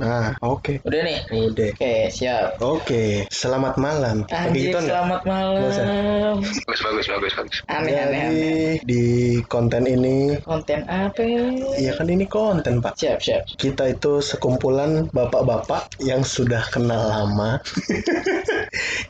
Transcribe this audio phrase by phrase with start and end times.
[0.00, 0.80] Nah, oke.
[0.88, 1.18] Udah nih.
[1.28, 1.76] Udah.
[1.76, 2.56] Oke, siap.
[2.64, 4.24] Oke, selamat malam.
[4.32, 6.40] Anjir, gitu selamat malam.
[6.40, 7.56] Bagus bagus bagus bagus.
[7.68, 8.74] Aneh, Jadi aneh, aneh.
[8.88, 9.04] di
[9.44, 11.20] konten ini, Konten apa?
[11.76, 12.96] ya kan ini konten pak.
[12.96, 13.44] Siap, siap.
[13.60, 17.60] Kita itu sekumpulan bapak-bapak yang sudah kenal lama.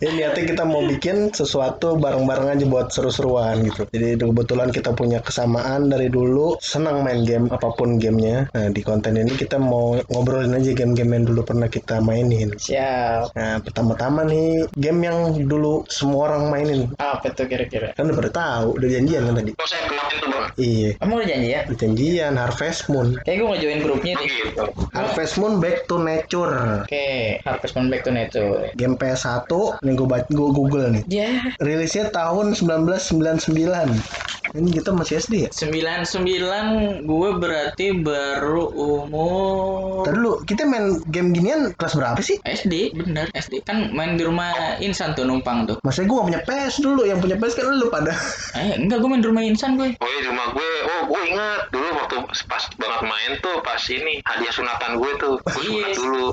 [0.01, 3.85] Ini niatnya kita mau bikin sesuatu bareng-bareng aja buat seru-seruan gitu.
[3.87, 8.49] Jadi kebetulan kita punya kesamaan dari dulu senang main game apa pun gamenya.
[8.51, 12.57] Nah di konten ini kita mau ngobrolin aja game-game yang dulu pernah kita mainin.
[12.57, 13.37] Siap.
[13.37, 16.81] Nah pertama-tama nih game yang dulu semua orang mainin.
[16.97, 17.93] Apa tuh kira-kira?
[17.93, 19.51] Kan udah pada tahu, udah janjian kan tadi.
[19.53, 20.47] Kok saya tuh bang?
[20.57, 21.61] Iya, Kamu udah janji ya?
[21.65, 23.09] udah janjian Harvest Moon.
[23.23, 24.31] Kayak gue nggak join grupnya Oh nih.
[24.45, 24.65] gitu.
[24.93, 26.57] Harvest Moon Back to Nature.
[26.85, 27.07] Oke,
[27.45, 28.73] Harvest Moon Back to Nature.
[28.75, 29.50] Game PS1,
[29.83, 29.95] nih
[30.31, 31.03] gue Google nih.
[31.11, 34.40] Ya, Rilisnya tahun 1999.
[34.51, 35.51] Ini kita masih SD ya?
[35.53, 42.43] 99 gue berarti baru umur Tadi dulu, kita main game ginian kelas berapa sih?
[42.43, 45.77] SD, bener SD kan main di rumah Insan tuh numpang tuh.
[45.81, 48.11] Maksudnya gue gak punya PS dulu, yang punya PS kan lu pada.
[48.57, 49.95] Eh enggak gue main di rumah Insan gue.
[49.95, 52.17] Oh iya, di rumah gue, oh gue ingat dulu waktu
[52.49, 55.95] pas banget main tuh pas ini hadiah sunatan gue tuh, gue sunat Iya.
[55.95, 56.27] dulu,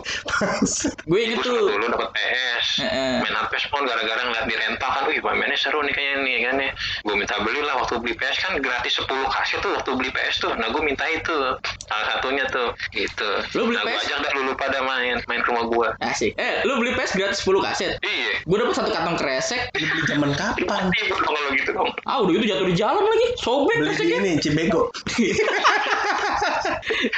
[1.05, 1.69] Gue inget gue sunat tuh.
[1.69, 3.13] dulu dapat PS, Heeh.
[3.21, 6.55] main Harvest Moon gara-gara ngeliat di rental kan, wih mainnya seru nih kayaknya nih kan
[6.57, 6.71] ya,
[7.03, 10.39] gue minta beli lah waktu beli PS kan gratis 10 kaset tuh waktu beli PS
[10.39, 11.35] tuh, nah gue minta itu
[11.91, 13.29] salah satunya tuh, gitu.
[13.59, 14.07] Lu beli nah, gue PS?
[14.07, 15.87] ajak dah dulu pada main, main ke rumah gue.
[16.07, 16.31] Asik.
[16.39, 17.91] Eh, lu beli PS gratis 10 kaset.
[17.99, 18.47] Iya.
[18.47, 19.75] Gue dapet satu kantong kresek.
[19.75, 20.87] Beli zaman kapan?
[20.95, 21.91] Iya, kalau gitu dong.
[22.07, 23.27] Ah, udah gitu jatuh di jalan lagi.
[23.43, 24.87] Sobek Beli ini, Cibego.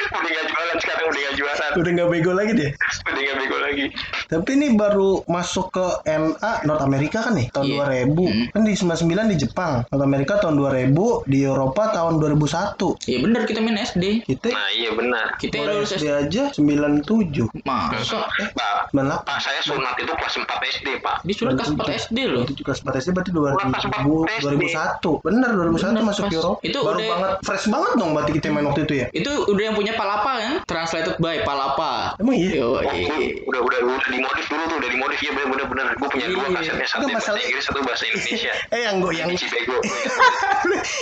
[0.09, 1.69] Udah gak jualan sekarang, udah gak jualan.
[1.75, 2.69] Udah gak bego lagi deh.
[3.05, 3.85] Udah gak bego lagi.
[4.25, 6.29] Tapi ini baru masuk ke NA
[6.63, 8.05] North America kan nih tahun Iya.
[8.05, 8.23] 2000.
[8.23, 8.45] Hmm.
[8.51, 12.97] Kan di 99 di Jepang, North America tahun 2000, di Eropa tahun 2001.
[13.03, 14.03] Iya bener kita main SD.
[14.23, 15.25] Kita Nah iya benar.
[15.35, 16.19] Kita lulus SD SD.
[16.19, 17.49] aja 97.
[17.63, 18.25] Masa?
[18.51, 19.23] Pak, 98.
[19.23, 21.17] Pak saya sunat itu kelas 4 SD, Pak.
[21.23, 22.43] Dia sudah kelas 4 SD loh.
[22.43, 25.11] Itu juga sempat SD berarti Kelas empat 2000, 2001.
[25.21, 26.33] Bener 2001 Bener, masuk pas.
[26.35, 26.59] Eropa.
[26.61, 29.07] Itu Baru udah- banget fresh banget dong berarti kita main waktu itu ya.
[29.11, 30.53] Itu udah yang punya Palapa kan?
[30.63, 32.15] Translated by Palapa.
[32.15, 32.59] Emang iya?
[32.59, 35.85] Yo, Oh, gue udah udah udah dimodif dulu tuh, udah dimodif ya bener bener bener.
[35.95, 36.55] Gue punya dua Iya.
[36.55, 38.53] kasetnya satu bahasa masalah- Inggris satu bahasa Indonesia.
[38.75, 39.77] Eh yang gue yang Yang Cibego.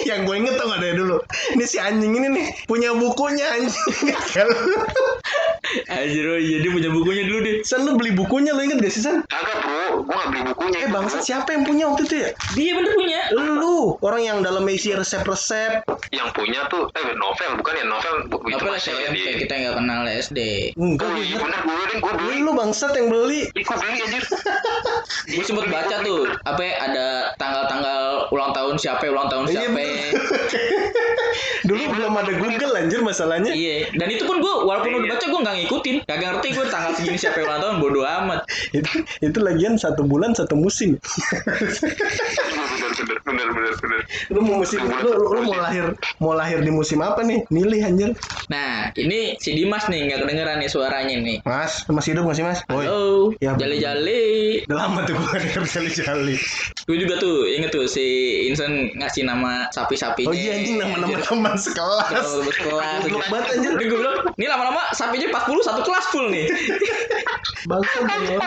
[0.03, 1.17] yang gue inget tau gak dari dulu
[1.51, 3.75] Ini si anjing ini nih Punya bukunya anjing
[5.89, 7.55] Anjir, oh iya dia punya bukunya dulu deh.
[7.61, 9.19] San lu beli bukunya lu inget gak sih San?
[9.25, 10.77] Kagak bro, gue gak beli bukunya.
[10.79, 12.29] Eh bangsat siapa yang punya waktu itu ya?
[12.55, 13.19] Dia bener punya.
[13.35, 18.15] Lu Orang yang dalam isi resep-resep Yang punya tuh, eh novel bukan ya novel.
[18.47, 20.39] Itu Apa lah SMP di- kita nggak kenal SD.
[20.73, 22.35] Enggak Oh iya bener gue beli, gue beli.
[22.39, 24.23] Lu bangsat yang beli Ih, Gue beli anjir.
[25.29, 27.05] Gue sempet baca tuh apa ya, ada
[27.35, 29.79] tanggal-tanggal ulang tahun siapa, ulang tahun Iya, siapa.
[31.59, 35.39] Dulu belum ada Google anjir masalahnya Iya, dan itu pun gue walaupun udah baca gue
[35.39, 38.39] nggak ngikutin, kagak ngerti gue tanggal segini siapa yang ulang tahun bodo amat.
[38.69, 43.99] itu, itu lagian satu bulan satu musim Bener bener bener bener bener.
[44.29, 45.85] lu mau musim lu, lu, lu mau lahir
[46.17, 48.09] mau lahir di musim apa nih milih anjir
[48.45, 51.37] Nah, ini si Dimas nih nggak kedengeran nih suaranya nih.
[51.41, 52.61] mas masih hidup sih mas.
[52.69, 54.61] Halo, Ya, jali-jali.
[54.69, 56.37] udah lama tuh gue denger jali-jali
[56.87, 58.01] Gue juga tuh inget tuh si
[58.47, 60.23] Insan ngasih nama sapi-sapinya.
[60.23, 63.03] oh iya anjing nama-nama teman sekelas Kalau kelas.
[63.03, 66.47] Goblok banget anjir gue bilang, ini lama-lama sapinya 40 satu kelas full nih.
[67.67, 68.37] bangsat ya.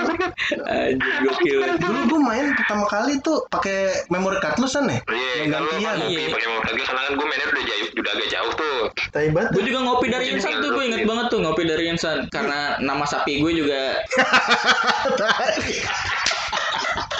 [0.65, 1.59] Anjir gokil.
[1.77, 5.61] dulu gue main pertama kali tuh pakai memory card lu san ya Iya, Yang kan
[5.61, 5.95] lo gantian.
[6.01, 6.28] ngopi Iya.
[6.33, 8.78] pakai motor lagi karena kan gue mainnya udah jauh, udah agak jauh tuh.
[9.11, 12.17] tai banget Gue juga ngopi dari Insan tuh, gue inget banget tuh ngopi dari Insan.
[12.31, 14.01] Karena nama sapi gue juga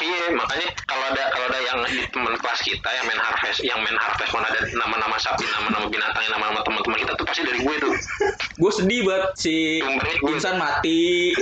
[0.01, 3.79] Iya, makanya kalau ada kalau ada yang di teman kelas kita yang main harvest, yang
[3.85, 7.75] main harvest mana ada nama-nama sapi, nama-nama binatang, nama-nama teman-teman kita tuh pasti dari gue
[7.79, 7.93] tuh.
[8.61, 9.57] gue sedih banget si
[10.25, 11.33] Insan mati.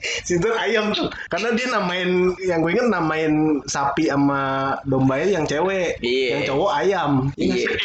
[0.00, 6.00] Sinter ayam tuh karena dia namain yang gue inget namain sapi sama domba yang cewek
[6.00, 6.40] Iya.
[6.40, 7.68] yang cowok ayam Iya.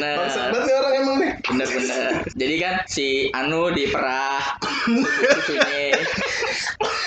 [0.00, 2.12] Nah, bangsat banget nih orang emang nih bener-bener.
[2.32, 4.40] Jadi kan si Anu diperah
[5.40, 5.96] susunya.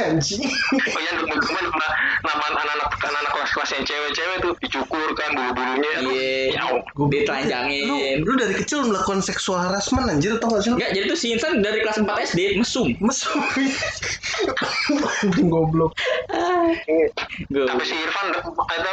[0.00, 1.86] anjing Oh iya, teman-teman nama
[2.22, 5.90] nama anak-anak anak-anak kelas-kelas yang cewek-cewek tuh dicukur kan bulu-bulunya.
[6.00, 6.30] Iya.
[6.56, 6.74] nyau.
[7.10, 7.84] Ditelanjangin.
[7.88, 11.26] lu, lu dari kecil melakukan seksual harassment anjir tau gak sih Enggak, jadi tuh si
[11.34, 12.94] Insan dari kelas 4 SD mesum.
[13.02, 13.38] mesum
[15.26, 15.92] anjing goblok
[17.50, 18.50] Gue Tapi si Irfan itu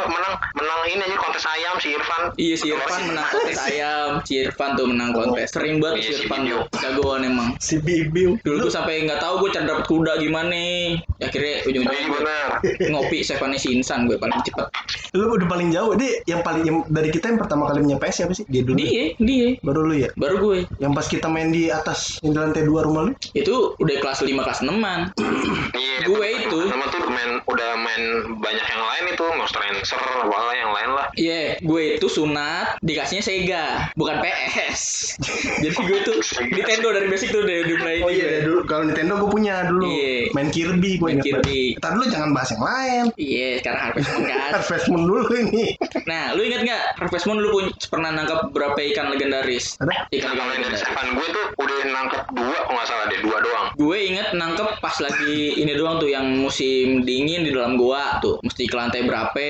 [0.08, 2.22] menang menang ini aja kontes ayam si Irfan.
[2.36, 5.52] Iya si Irfan menang kontes ayam, si Irfan tuh menang kontes.
[5.54, 6.40] Sering banget Iya, si si Irfan.
[6.80, 7.48] Jagoan emang.
[7.62, 8.36] Si Bibiu.
[8.42, 10.47] Dulu tuh sampai nggak tahu gue cara dapet kuda gimana.
[10.52, 12.50] Ya akhirnya Iya ujung-ujungnya gue benar.
[12.92, 14.66] ngopi Stefani si Insan gue paling cepet.
[15.16, 15.96] Lu udah paling jauh.
[15.98, 18.44] Dia yang paling yang, dari kita yang pertama kali PS siapa sih?
[18.46, 18.78] Dia dulu.
[18.78, 19.48] Dia, dia.
[19.64, 20.08] Baru lu ya?
[20.14, 20.58] Baru gue.
[20.78, 23.12] Yang pas kita main di atas yang di lantai dua rumah lu?
[23.34, 25.00] Itu udah kelas 5 kelas 6-an.
[25.74, 25.96] Iya.
[26.06, 26.58] Gue itu.
[26.70, 28.02] Sama tuh udah main udah main
[28.38, 31.06] banyak yang lain itu Monster Rancher apalah yang lain lah.
[31.18, 33.66] Iya, gue itu sunat dikasihnya Sega,
[33.98, 34.82] bukan PS.
[35.64, 36.16] Jadi gue tuh
[36.54, 39.82] Nintendo dari basic tuh udah dimulai Oh iya, dulu kalau Nintendo gue punya dulu.
[39.86, 40.30] Iya.
[40.38, 41.26] Main Kirby gue Main ingat.
[41.26, 41.60] Kirby.
[41.82, 43.04] Tadi dulu jangan bahas yang lain.
[43.18, 44.38] Iya, sekarang Harvest Moon kan.
[44.54, 45.64] Harvest Moon dulu ini.
[46.06, 49.74] Nah, lu inget nggak Harvest Moon lu punya, pernah nangkap berapa ikan legendaris?
[49.82, 50.06] Ada?
[50.14, 50.82] Ikan dari legendaris.
[50.86, 53.66] Gue tuh udah nangkep dua kalau nggak salah deh dua doang.
[53.74, 58.38] Gue inget nangkep pas lagi ini doang tuh yang musim dingin di dalam gua tuh.
[58.46, 59.42] Mesti ke lantai berapa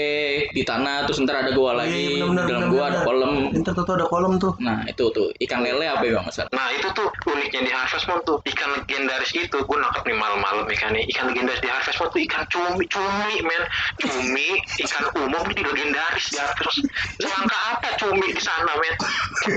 [0.57, 3.09] di tanah terus ntar ada gua lagi Iya, bener, di dalam bener, gua ada bener.
[3.09, 3.33] kolam.
[3.61, 4.53] Ntar tuh, tuh ada kolom tuh.
[4.63, 6.27] Nah, itu tuh ikan lele apa ya Bang?
[6.49, 10.65] Nah itu tuh uniknya di Harvest Moon tuh ikan legendaris itu gue nangkep nih malam-malam
[10.79, 13.63] ikannya ikan legendaris di Harvest Moon tuh ikan cumi cumi men
[13.99, 14.49] cumi
[14.81, 16.87] ikan umum ini legendaris di Harvest Moon
[17.19, 18.95] selangka apa cumi di sana men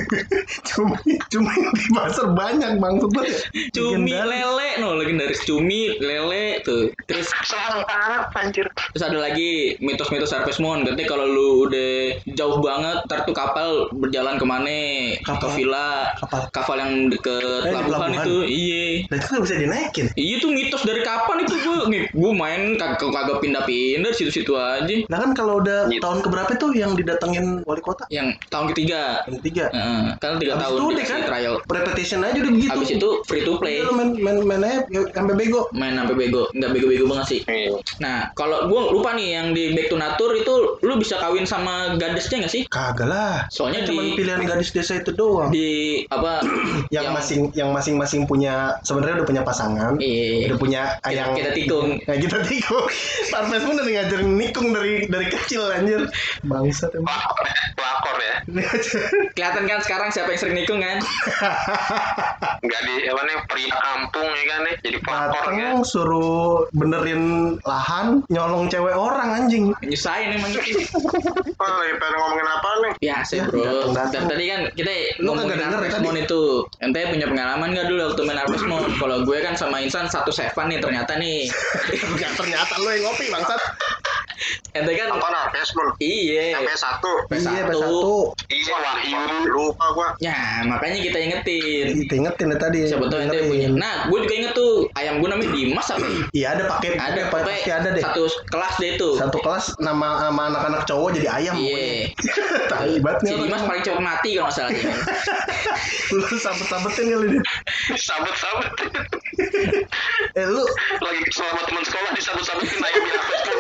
[0.70, 0.98] cumi
[1.30, 3.38] cumi di pasar banyak bang ya.
[3.72, 4.32] Cumi Legendaris.
[4.32, 6.90] lele no legendaris cumi lele tuh.
[7.06, 7.96] Terus selangka
[8.26, 10.84] apa anjir Terus ada lagi mitos-mitos Harvest Moon.
[10.84, 11.94] Katanya kalau lu udah
[12.34, 14.80] jauh banget, ntar tuh kapal berjalan ke mana?
[15.20, 15.50] Ke Kapal?
[15.54, 16.12] villa.
[16.52, 16.78] Kapal?
[16.82, 18.26] yang deket Eh, pelabuhan, pelabuhan.
[18.26, 18.36] itu.
[18.48, 18.84] Iya.
[19.06, 20.06] Nah itu nggak bisa dinaikin.
[20.16, 24.96] Iya tuh mitos dari kapan itu gue nih gue main kagak kagak pindah-pindah situ-situ aja.
[25.08, 26.00] Nah kan kalau udah Gitu.
[26.00, 28.06] tahun keberapa tuh yang didatengin wali kota?
[28.08, 29.26] Yang tahun ketiga.
[29.26, 29.66] Yang ketiga.
[29.72, 31.56] Heeh, kan tiga tahun itu udah kan trial.
[31.64, 32.72] repetition aja udah begitu.
[32.72, 33.82] Habis itu free to play.
[33.82, 34.80] Lu main main main aja
[35.12, 35.68] sampai bego.
[35.72, 37.40] Main sampai bego, nggak bego-bego banget sih.
[37.44, 37.78] Iya.
[38.00, 41.96] Nah, kalau gue lupa nih yang di Back to Nature itu lu bisa kawin sama
[41.96, 42.64] gadisnya nggak sih?
[42.68, 43.46] Kagak lah.
[43.48, 45.50] Soalnya di- pilihan gadis desa itu doang.
[45.50, 46.42] Di apa?
[46.96, 49.94] yang, masing yang masing-masing punya sebenarnya udah punya pasangan.
[49.98, 50.52] Iya.
[50.52, 51.90] Udah punya Kita- ayang kita tikung.
[52.04, 52.86] Nah, kita tikung.
[53.32, 56.02] Tarmes pun udah ngajarin nikung dari dari kecil anjir.
[56.44, 57.08] Bangsat emang.
[57.08, 58.36] pelakor ya pelakor ya
[59.34, 60.98] Kelihatan kan sekarang siapa yang sering nikung kan?
[62.66, 67.22] nggak di apa nih pria kampung ya kan ya jadi pelakor ya Datang suruh benerin
[67.64, 69.72] lahan nyolong cewek orang anjing.
[69.82, 70.82] Nyusahin emang gitu.
[71.58, 73.94] oh lagi pengen ngomongin apa nih Biasa Ya, bro.
[73.94, 74.92] Dan tadi kan kita
[75.22, 76.06] Lu ngomongin Harvest tadi?
[76.06, 76.42] Moon itu.
[76.82, 78.84] Ente punya pengalaman nggak dulu waktu main Harvest Moon?
[78.98, 81.48] Kalau gue kan sama Insan satu seven nih ternyata nih.
[82.22, 83.62] Ya, ternyata lu yang ngopi bangsat.
[84.72, 86.56] Ente kan apa nah Pesmon iya.
[86.76, 87.70] satu Iya, PS1.
[87.70, 87.76] PS1.
[88.52, 89.20] iya Wahyu
[89.52, 91.86] lupa gua Ya makanya kita ingetin.
[92.08, 92.80] Itu ingetin ya tadi.
[92.88, 93.68] Siapa tahu ente punya.
[93.72, 96.06] Nah, gue juga inget tuh ayam gue namanya Dimas apa?
[96.06, 96.20] ya?
[96.32, 96.92] Iya ada paket.
[96.98, 98.04] Ada pokoknya pasti ada deh.
[98.04, 99.10] satu kelas deh itu.
[99.18, 101.56] Satu kelas nama sama anak-anak cowok jadi ayam.
[101.58, 102.12] Iya.
[102.72, 103.40] Tai banget nih Si.
[103.46, 104.72] Dimas paling cepat mati kalau nggak salah.
[106.16, 107.42] Lu sabet-sabetin kali dia.
[107.96, 108.72] sabet-sabet
[110.36, 110.64] Eh lu
[111.02, 113.60] lagi selama teman sekolah disabet-sabetin ayam di Pesmon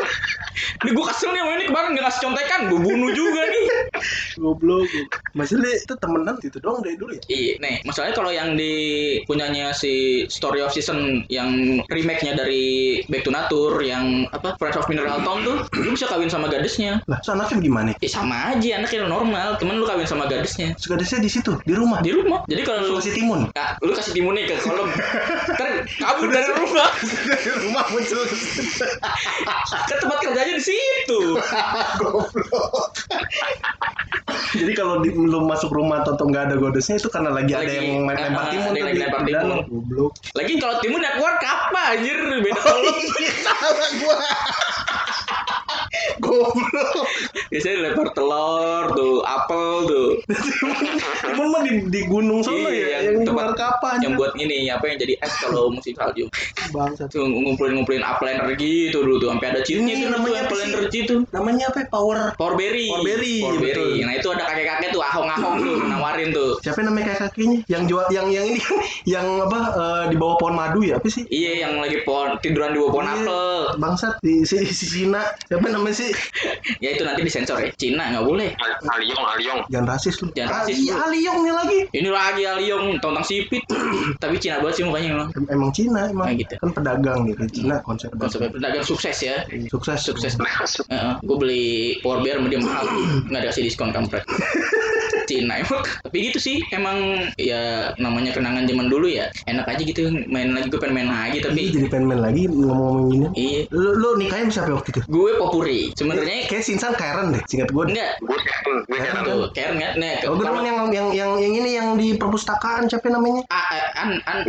[0.83, 3.63] Ini gue kesel nih sama ini kemarin nggak kasih contekan, gue bunuh juga nih.
[4.41, 4.89] goblok.
[5.37, 7.21] Maksudnya itu temenan itu doang dari dulu ya?
[7.29, 8.73] Iya, nih masalahnya kalau yang di
[9.29, 14.87] punyanya si Story of Season yang remake-nya dari Back to Nature yang apa Friends of
[14.89, 17.03] Mineral Town tuh, lu bisa kawin sama gadisnya.
[17.05, 17.89] Lah, so anaknya gimana?
[18.01, 21.99] Ya sama aja anaknya normal, cuman lu kawin sama gadisnya Segadisnya di situ, di rumah.
[22.01, 22.41] di rumah.
[22.49, 23.39] Jadi kalau lu kasih timun.
[23.53, 24.89] Ya, lu kasih timun nih ke kolom.
[25.55, 26.89] Ntar kabur dari rumah.
[27.31, 28.23] Dari rumah muncul.
[29.87, 31.21] Kan tempat kerjanya di situ.
[32.01, 32.91] Goblok.
[34.51, 37.77] Jadi kalau di, lu masuk rumah atau nggak ada godesnya itu karena lagi, ada Lagi,
[37.77, 39.57] yang main eh, lempar eh, timun ada tuh lagi lempar timun.
[39.69, 40.11] Goblok.
[40.35, 42.95] Lagi kalau timun ya keluar apa anjir beda kolom.
[43.21, 44.17] Iya, salah gua.
[46.31, 47.05] Goblok.
[47.51, 50.09] Biasanya dilempar telur tuh, apel tuh.
[51.21, 53.99] Timun mah di, di gunung sana ya, yang keluar kapan?
[54.01, 56.25] yang buat ini apa yang jadi es kalau musim salju.
[56.71, 57.11] Bangsat.
[57.11, 60.99] Tuh ngumpulin-ngumpulin apel energi itu dulu tuh sampai ada cheatnya Ini tuh namanya apel energi
[61.03, 61.19] tuh.
[61.29, 61.79] Namanya apa?
[61.83, 61.85] ya?
[61.91, 62.19] Power.
[62.39, 62.87] Power berry.
[62.87, 63.75] Power berry, Power berry.
[63.91, 64.07] betul.
[64.07, 66.51] Nah itu ada kakek-kakek tuh ahong-ahong tuh nawarin tuh.
[66.63, 67.57] Siapa namanya kayak kakinya?
[67.67, 68.77] Yang jual yang yang ini kan
[69.19, 70.95] yang apa eh, di bawah pohon madu ya?
[70.97, 71.27] Apa sih?
[71.27, 73.15] Iya yang lagi pohon tiduran di bawah pohon Iya.
[73.19, 73.59] apel.
[73.77, 75.21] Bangsat di si, si Cina.
[75.45, 76.09] Siapa namanya sih?
[76.81, 77.69] Ya itu nanti disensor ya.
[77.75, 78.49] Cina nggak boleh.
[78.57, 80.27] Al- Aliong Aliong Jangan rasis lu.
[80.33, 80.93] Jangan rasis, Ali, lu.
[80.97, 81.79] Aliong nih lagi.
[81.93, 83.63] Ini lagi Aliong tontang sipit.
[84.23, 85.29] Tapi Cina banget sih mukanya emang.
[85.37, 86.27] Em- Emang Cina emang.
[86.29, 86.53] Nah, gitu.
[86.57, 87.41] Kan pedagang gitu.
[87.51, 89.41] Cina konsep Konsep pedagang sukses ya.
[89.69, 89.99] Sukses.
[90.05, 90.33] Sukses.
[91.21, 92.85] gue beli power bear sama dia mahal.
[93.29, 94.23] Nggak dikasih diskon kampret.
[95.25, 96.97] Cina emang tapi gitu sih emang
[97.37, 97.61] ya
[97.97, 101.43] namanya kenangan zaman dulu ya enak aja gitu main lagi gue pengen main lagi Ih,
[101.43, 103.27] tapi jadi pengen main lagi ngomong-ngomong gini.
[103.33, 103.61] iya.
[103.71, 105.01] Lu, lu nikahnya sama siapa waktu itu?
[105.07, 105.79] gue popuri.
[105.95, 107.83] Sebenarnya Kayak Sinsan Karen deh, singkat gue.
[107.87, 108.11] enggak.
[108.19, 111.53] Gue Karen gue Karen tuh Karen nggak nih Oh, gue demen yang, yang yang yang
[111.55, 113.41] ini yang di perpustakaan siapa namanya?
[113.47, 113.65] Ah,
[113.97, 114.39] an an.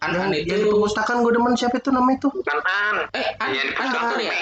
[0.00, 0.68] An an yang di itu.
[0.68, 2.28] perpustakaan gue demen siapa itu namanya itu?
[2.32, 2.96] bukan An.
[3.12, 3.48] Eh an.
[3.50, 4.32] Iya, di an dokter ya?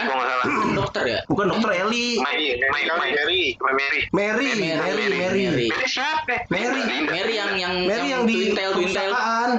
[0.75, 1.19] dokter ya?
[1.27, 2.07] Bukan dokter Eli.
[2.19, 2.87] Mary Mary
[4.13, 5.69] Mary, Mary, Mary.
[5.85, 6.83] Siapa Mary.
[7.07, 9.11] Mary yang yang Mary yang di twintel twintel.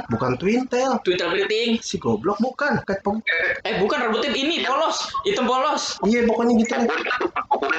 [0.09, 0.91] Bukan Twintel.
[1.01, 2.81] twintel breathing Si goblok bukan.
[2.83, 3.23] Kayak pem-
[3.63, 6.73] eh bukan rambutnya ini polos hitam polos Iya pokoknya gitu.
[6.79, 7.77] Popuri kan Popuri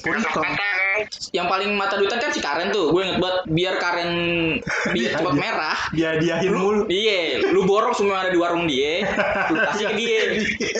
[0.00, 0.77] kan tukang kan.
[1.30, 4.10] Yang paling mata duitan kan si Karen tuh gue inget banget biar Karen
[4.90, 6.84] biar cepat merah Dia diahin mulu.
[6.86, 9.08] Iya, lu borong semua yang ada di warung dia,
[9.48, 10.20] lu kasih ke dia.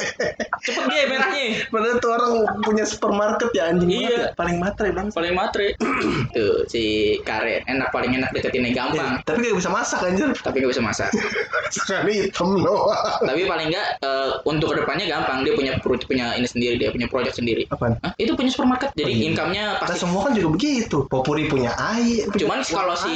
[0.65, 1.45] Cepet dia merahnya.
[1.69, 3.97] Padahal tuh orang punya supermarket ya anjing Iya.
[3.99, 4.29] banget ya.
[4.35, 5.07] Paling matre bang.
[5.11, 5.67] Paling matre.
[6.37, 6.83] Tuh si
[7.23, 10.29] Karen, enak paling enak deketinnya gampang, Tapi gak bisa masak anjir.
[10.39, 11.09] tapi gak bisa masak.
[11.75, 12.93] Sekali hitam doang.
[13.21, 17.09] tapi paling enggak eh, untuk ke depannya gampang, dia punya punya ini sendiri, dia punya
[17.09, 17.65] project sendiri.
[17.69, 17.97] Apaan?
[18.05, 18.13] Hah?
[18.17, 19.25] Itu punya supermarket, jadi Oh, iya.
[19.33, 20.01] income-nya Nah, pasti.
[20.09, 20.97] Semua kan juga begitu.
[21.07, 22.25] Popuri punya air.
[22.33, 23.13] punya Cuman kalau si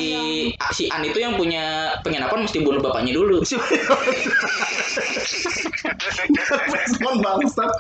[0.53, 0.77] ayam.
[0.77, 3.41] si An itu yang punya penginapan mesti bunuh bapaknya dulu.
[6.73, 7.73] Respon bangsat.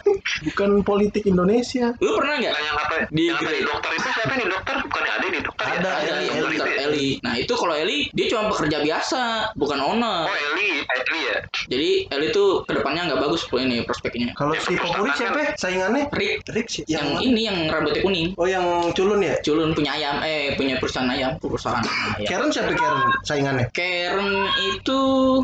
[0.49, 1.93] Bukan politik Indonesia.
[2.01, 2.53] Lu pernah nggak?
[2.57, 5.41] Nah, yang apa Di yang kata di dokter itu siapa nih dokter bukan ada di
[5.45, 5.77] dokter ya?
[5.83, 6.57] Ada, Ada Eli, yang Eli.
[6.57, 7.09] dokter Eli.
[7.23, 9.23] Nah itu kalau Eli dia cuma pekerja biasa,
[9.55, 10.27] bukan owner.
[10.29, 11.37] oh Eli Eli ya
[11.69, 14.33] Jadi Eli tuh ke depannya nggak bagus loh ini prospeknya.
[14.35, 15.39] Kalau si Popuri siapa?
[15.39, 15.51] ya?
[15.59, 16.05] Saingannya?
[16.13, 16.83] Rick Rick sih.
[16.89, 18.29] yang, Yang, ini yang rambutnya kuning.
[18.39, 18.65] Oh yang
[19.03, 19.35] culun ya?
[19.43, 22.23] Culun punya ayam, eh punya perusahaan ayam, perusahaan ayam.
[22.25, 23.67] Karen siapa Karen saingannya?
[23.71, 24.31] Karen
[24.71, 25.01] itu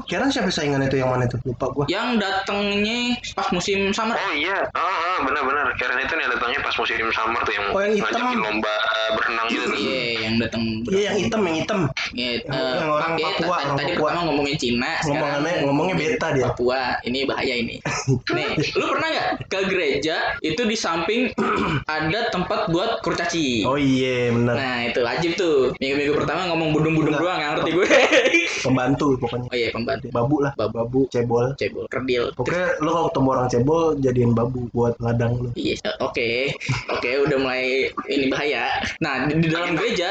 [0.06, 1.36] Karen siapa saingannya itu yang mana itu?
[1.42, 1.84] Lupa gua.
[1.88, 4.14] yang datangnya pas musim summer.
[4.14, 7.80] oh iya ah ah, benar-benar karena itu nih datangnya pas musim summer tuh yang, Oh,
[7.80, 8.06] yang hitam.
[8.14, 8.74] ngajakin lomba
[9.08, 9.66] berenang gitu.
[9.74, 10.62] Iya, yang datang.
[10.84, 11.80] Iya yang hitam, yang hitam.
[12.12, 14.04] Ya, Yang- eh, yang orang Papua, ta- orang tadi Papua.
[14.04, 16.44] pertama ngomongin Cina, sekarang Ngomongnya- ngomongnya beta dia.
[16.46, 17.74] Papua, ini bahaya ini.
[18.36, 21.32] Nih, lu pernah nggak ke gereja itu di samping
[21.86, 23.47] ada tempat buat kurcaci?
[23.66, 24.54] Oh iya benar.
[24.56, 27.86] Nah itu wajib tuh Minggu-minggu pertama ngomong budung-budung doang Nggak ngerti gue
[28.66, 29.48] Pembantu pokoknya.
[29.48, 31.54] Oh iya pembantu Babu lah, babu, cebol.
[31.60, 35.48] Cebol Kerdil Pokoknya lu kalau ketemu orang cebol jadiin babu buat ladang lu.
[35.54, 36.28] Iya oke
[36.92, 40.10] Oke udah mulai Ini bahaya Nah di, di dalam gereja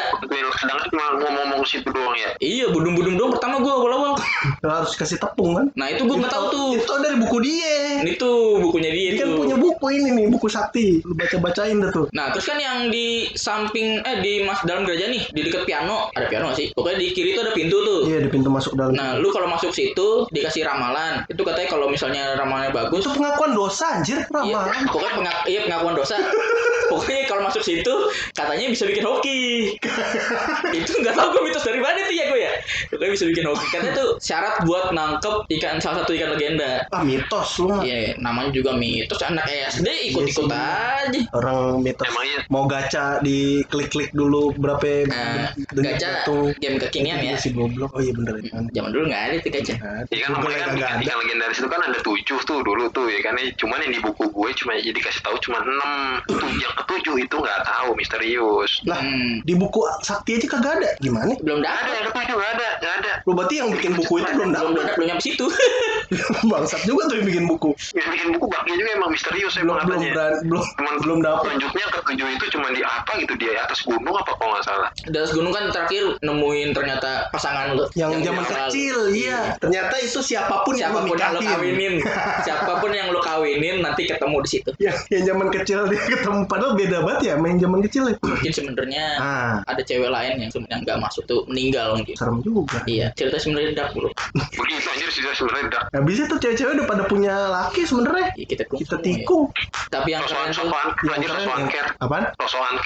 [0.88, 4.14] cuma ngomong-ngomong situ doang ya Iya budung-budung doang pertama gue awal-awal
[4.64, 5.66] harus kasih tepung kan?
[5.74, 7.76] Nah itu gue nggak tahu tuh Itu dari buku dia.
[8.04, 11.02] Ini tuh bukunya dia Dia kan punya buku ini nih, buku sakti.
[11.02, 12.06] Lu baca-bacain dah tuh.
[12.14, 16.14] Nah terus kan yang di samping Eh di mas dalam gereja nih Di dekat piano
[16.14, 18.78] Ada piano nggak sih Pokoknya di kiri tuh ada pintu tuh Iya di pintu masuk
[18.78, 18.94] dalam.
[18.94, 23.52] Nah lu kalau masuk situ Dikasih ramalan Itu katanya kalau misalnya ramalannya bagus itu pengakuan
[23.56, 24.84] dosa anjir, Iya, ramalan.
[24.92, 26.16] pokoknya pengak iya, pengakuan dosa.
[26.92, 27.94] pokoknya kalau masuk situ
[28.36, 29.76] katanya bisa bikin hoki.
[30.78, 32.54] itu nggak tahu gue mitos dari mana tuh ya gue ya.
[32.92, 33.66] Pokoknya bisa bikin hoki.
[33.72, 36.84] Katanya tuh syarat buat nangkep ikan salah satu ikan legenda.
[36.92, 37.80] Ah mitos lu.
[37.80, 41.22] Iya, namanya juga mitos anak SD ikut-ikut Iya aja.
[41.32, 42.40] Orang mitos Emang iya.
[42.52, 46.52] mau gacha di klik-klik dulu berapa Nah, dengan gacha jatuh.
[46.58, 47.36] game kekinian ya.
[47.36, 47.92] Si goblok.
[47.92, 48.52] Oh iya bener ya.
[48.70, 49.74] Zaman dulu nggak ada tuh gacha.
[49.78, 51.14] Nah, Iya kan namanya kan ikan, ada.
[51.18, 54.50] legendaris itu kan ada tujuh tuh dulu tuh ya kan cuman yang di buku gue
[54.56, 55.92] cuma jadi dikasih tahu cuma enam
[56.26, 60.90] tuh yang ketujuh itu nggak tahu misterius Lah, Hmm, di buku sakti aja kagak ada.
[61.00, 61.32] Gimana?
[61.38, 61.92] belum ada dapat.
[61.92, 64.72] yang ketujuh nggak ada nggak ada Lu berarti yang bikin buku itu belum Belum dapat.
[64.74, 65.46] belum belum nyampe situ.
[66.48, 67.70] Bangsat juga tuh yang bikin buku.
[67.94, 70.02] yang bikin buku baknya juga emang misterius Belum emang belum
[70.44, 71.44] belum cuman belum dapat.
[71.52, 75.16] tunjuknya ketujuh itu cuma di apa gitu di atas gunung apa kalau nggak salah Di
[75.16, 77.86] atas gunung kan terakhir nemuin ternyata pasangan lu.
[77.94, 79.54] Yang zaman kecil, iya.
[79.58, 81.94] Ternyata itu siapa pun, siapa pun yang lo kawinin
[82.48, 86.46] siapa pun yang lo kawinin nanti ketemu di situ Ya, yang zaman kecil dia ketemu
[86.46, 88.16] padahal beda banget ya main zaman kecil ya.
[88.20, 92.80] mungkin sebenarnya Ah, ada cewek lain yang sebenarnya nggak masuk tuh meninggal mungkin serem juga.
[92.86, 97.04] iya cerita sebenarnya dark bro begitu anjir sih sebenarnya dak Habisnya tuh cewek-cewek udah pada
[97.06, 98.28] punya laki sebenarnya.
[98.34, 99.06] ya, kita tikung Kita semua ya.
[99.08, 99.46] tikung.
[99.90, 100.64] tapi yang keren tuh
[101.04, 101.70] Yang anjir keren yang-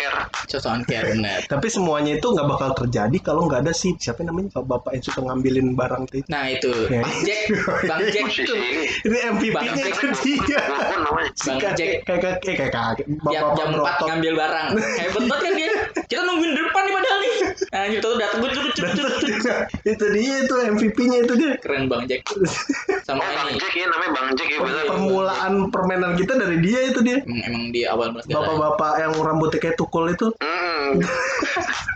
[0.01, 0.17] care
[0.49, 1.39] sosokan care kayak benar.
[1.53, 4.49] Tapi semuanya itu nggak bakal terjadi kalau nggak ada si siapa namanya?
[4.57, 6.21] Pak bapak yang suka ngambilin barang tuh.
[6.27, 6.71] nah itu.
[6.91, 7.01] Ya.
[7.05, 7.43] bang Jack.
[7.87, 9.17] Bang Jack posisi ini Ini
[9.53, 9.95] Bang MVP-nya Jack.
[9.95, 10.07] itu
[10.49, 10.61] dia.
[10.65, 11.89] Bubun namanya Si Bang Jack.
[12.03, 14.05] kayak kakek kayak kakek bapak jam 4 berotot.
[14.09, 14.67] ngambil barang.
[14.97, 15.71] Hebat banget kan dia?
[16.09, 17.35] Kita nungguin depan nih padahal nih.
[17.71, 21.51] Anjir tuh datang gue cut cut cut itu dia itu MVP-nya itu dia.
[21.61, 22.21] keren bang Jack.
[23.05, 23.59] Sama oh Bang ini.
[23.59, 27.17] Jack ya namanya Bang Jack ya benar Permulaan permainan kita dari dia itu dia.
[27.23, 28.07] emang, emang di awal.
[28.11, 30.31] Bapak-bapak yang rambutnya kayak tukul itu.
[30.39, 31.03] Hmm,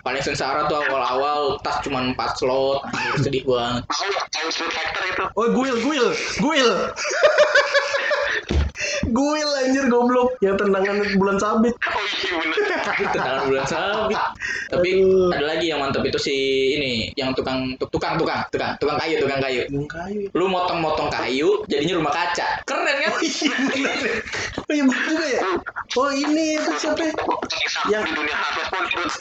[0.04, 2.84] paling sengsara tuh awal-awal tas cuma 4 slot
[3.24, 6.08] sedih banget tahu tahu Street Fighter itu Oh, guil, guil,
[6.44, 6.72] guil.
[9.08, 11.74] Guil anjir goblok yang tendangan bulan sabit.
[11.86, 13.08] Oh iya bener.
[13.08, 14.18] tendangan bulan sabit
[14.68, 15.30] tapi Aduh.
[15.32, 16.36] ada lagi yang mantap itu si
[16.74, 20.22] ini yang tukang tuk- tukang tukang tukang tukang kayu tukang kayu Yang kayu.
[20.32, 23.22] lu motong-motong kayu jadinya rumah kaca keren kan Oh
[24.68, 25.40] iya bener juga ya.
[25.94, 27.04] Oh ini itu siapa?
[27.04, 27.14] ya?
[27.88, 28.04] Yang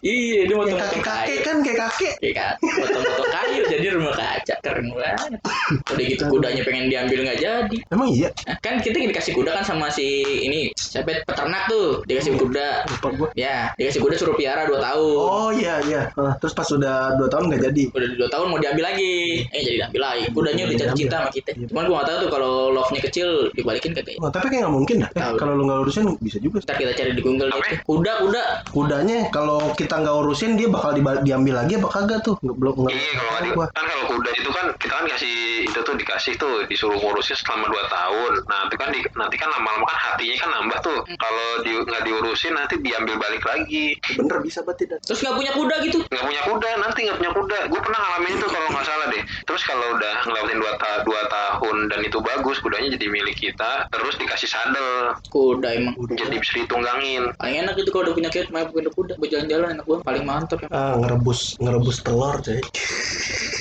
[0.02, 2.14] iya dia Yang motong-motong kakek-kakek kayu kan kayak kakek.
[2.18, 5.40] Iya kan, motong-motong kayu jadi rumah kaca keren banget.
[5.84, 7.76] Udah gitu kudanya pengen diambil nggak jadi.
[7.90, 8.28] Emang iya.
[8.60, 10.06] Kan kita dikasih kuda kan sama si
[10.42, 12.90] ini siapa peternak tuh dikasih kuda.
[12.90, 13.28] Lupa gua.
[13.38, 15.16] Ya, dikasih kuda suruh piara 2 tahun.
[15.18, 16.02] Oh iya iya.
[16.18, 17.84] Ah, terus pas udah 2 tahun nggak jadi.
[17.94, 19.46] Udah dua tahun mau diambil lagi.
[19.54, 20.24] Eh jadi diambil lagi.
[20.34, 21.50] Kudanya udah jatuh cinta sama kita.
[21.54, 21.66] Iya.
[21.70, 24.18] Cuman gua nggak tahu tuh kalau love-nya kecil dibalikin kagak.
[24.18, 25.10] Oh, tapi kayak nggak mungkin dah.
[25.14, 26.58] Eh, kalau lu nggak urusin bisa juga.
[26.64, 27.62] Ntar kita cari di Google Apa?
[27.62, 27.74] itu.
[27.86, 28.42] Kuda, kuda.
[28.70, 30.90] Kudanya kalau kita nggak urusin dia bakal
[31.22, 32.34] diambil lagi apa kagak tuh?
[32.42, 32.92] Nggak belum nggak.
[32.94, 36.54] Iya kalau nggak kan kalau kuda itu kan kita kan kasih itu tuh dikasih tuh
[36.68, 38.32] disuruh ngurusin selama 2 tahun.
[38.48, 40.98] Nah itu kan di, nanti kan lama-lama kan hatinya kan nambah tuh.
[41.16, 43.96] Kalau di, nggak diurusin nanti diambil balik lagi.
[44.16, 44.98] Bener bisa berarti dah.
[45.04, 45.98] Terus nggak punya kuda gitu.
[46.08, 47.58] Nggak punya kuda nanti nggak punya kuda.
[47.70, 49.22] Gue pernah ngalamin itu kalau nggak salah deh.
[49.44, 53.86] Terus kalau udah ngelewatin 2 ta dua tahun dan itu bagus kudanya jadi milik kita.
[53.92, 55.94] Terus dikasih sadel Kuda emang.
[56.14, 57.32] jadi bisa ditunggangin.
[57.36, 60.04] Paling enak itu kalau udah punya kid, main punya kuda, buat jalan-jalan enak banget.
[60.06, 60.68] Paling mantap ya.
[60.70, 62.60] Ah, ngerebus ngerebus telur, coy.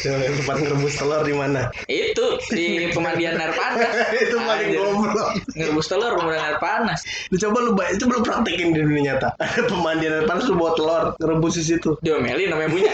[0.03, 1.61] Yang tempat ngerebus telur di mana?
[1.87, 3.93] Itu di pemandian air panas.
[4.23, 5.29] itu paling goblok.
[5.63, 6.99] Ngerebus telur pemandian air panas.
[7.31, 9.35] Lu coba lu coba lu praktekin di dunia nyata.
[9.39, 11.95] Ada pemandian air panas lu bawa telur ngerebus di situ.
[12.03, 12.91] Diomelin namanya punya.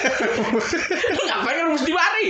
[1.16, 2.28] Lu ngapain ngerebus di mari?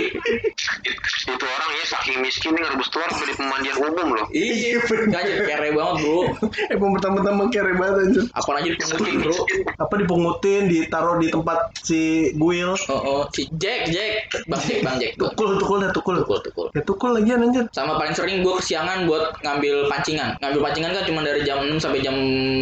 [0.86, 4.26] It- itu orang ya saking miskin nih ngerebus telur sampai di pemandian umum loh.
[4.32, 4.80] Iya,
[5.10, 6.20] anjir kere banget bro.
[6.72, 8.22] Eh pertama-tama kere banget anjir.
[8.34, 9.36] Apa aja dipungutin bro?
[9.78, 12.72] Apa dipungutin, ditaruh di tempat si Guil.
[12.88, 15.12] Oh, oh, si Jack, Jack, Bang Jack, Bang Jack.
[15.18, 16.14] Tukul, tukul tukul.
[16.22, 16.66] Tukul, tukul.
[16.74, 17.64] Ya tukul lagi anjir.
[17.74, 20.29] Sama paling sering gue kesiangan buat ngambil pancingan.
[20.38, 22.16] Ngambil pancingan kan cuma dari jam 6 sampai jam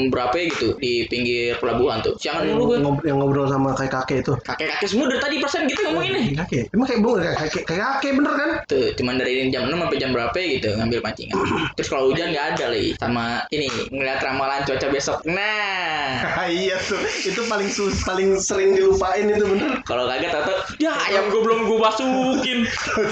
[0.08, 2.16] berapa gitu di pinggir pelabuhan tuh.
[2.16, 2.78] Siangan dulu gue.
[2.80, 4.32] ngobrol, yang ngobrol sama kayak kakek itu.
[4.40, 6.26] Kakek-kakek semua dari tadi persen gitu ngomongin nih.
[6.40, 6.64] Kakek.
[6.72, 8.50] Emang kayak kayak kakek, kayak kakek bener kan?
[8.68, 11.36] Tuh, cuman dari jam 6 sampai jam berapa gitu ngambil pancingan.
[11.76, 12.90] Terus kalau hujan nggak ada lagi.
[12.96, 15.18] Sama ini ngeliat ramalan cuaca besok.
[15.28, 19.80] Nah, iya tuh, itu paling sus, paling sering dilupain itu bener.
[19.84, 22.58] kalau kagak tato, ya ayam gue belum gue masukin.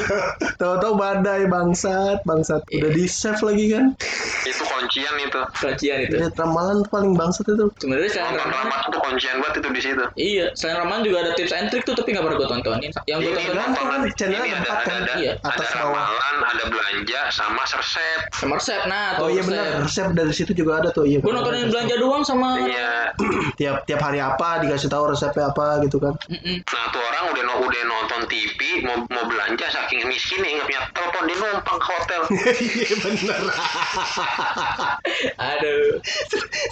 [0.60, 2.62] Tahu-tahu badai bangsat, bangsat.
[2.72, 3.84] Udah di save lagi kan?
[4.76, 5.40] Itu kuncian itu.
[5.56, 6.14] Kuncian itu.
[6.16, 7.64] Lihat ramalan paling bangsat itu.
[7.76, 10.04] Sebenarnya selain Nonton ramalan, tuh kuncian banget itu di situ.
[10.14, 12.90] iya, selain ramalan juga ada tips and trick tuh tapi nggak pernah gue tontonin.
[13.06, 14.97] Yang gue tontonin kan, channelnya ini ada ada ada kan?
[14.99, 15.87] ada, Iya, ada atas bawah.
[15.97, 18.21] ramalan, ada belanja sama resep.
[18.30, 18.80] sama resep.
[18.86, 19.49] Nah, Oh tuh iya resep.
[19.49, 21.04] benar, resep dari situ juga ada tuh.
[21.04, 21.19] Iya.
[21.19, 22.49] Gue nontonin belanja doang sama.
[22.60, 22.93] Iya.
[23.58, 26.12] Tiap tiap hari apa dikasih tahu resepnya apa gitu kan.
[26.28, 26.60] Mm-mm.
[26.62, 30.67] Nah tuh orang udah no- udah nonton TV mau mau belanja saking miskin nih nggak
[30.67, 32.21] punya telepon dia numpang ke hotel.
[32.76, 33.41] Iya bener.
[35.36, 36.00] Aduh.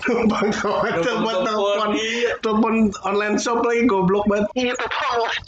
[0.09, 1.89] Numpang Numpang buat telepon, telepon.
[1.97, 2.31] iya.
[2.41, 4.47] Telepon online shop lagi goblok banget.
[4.55, 4.73] Iya.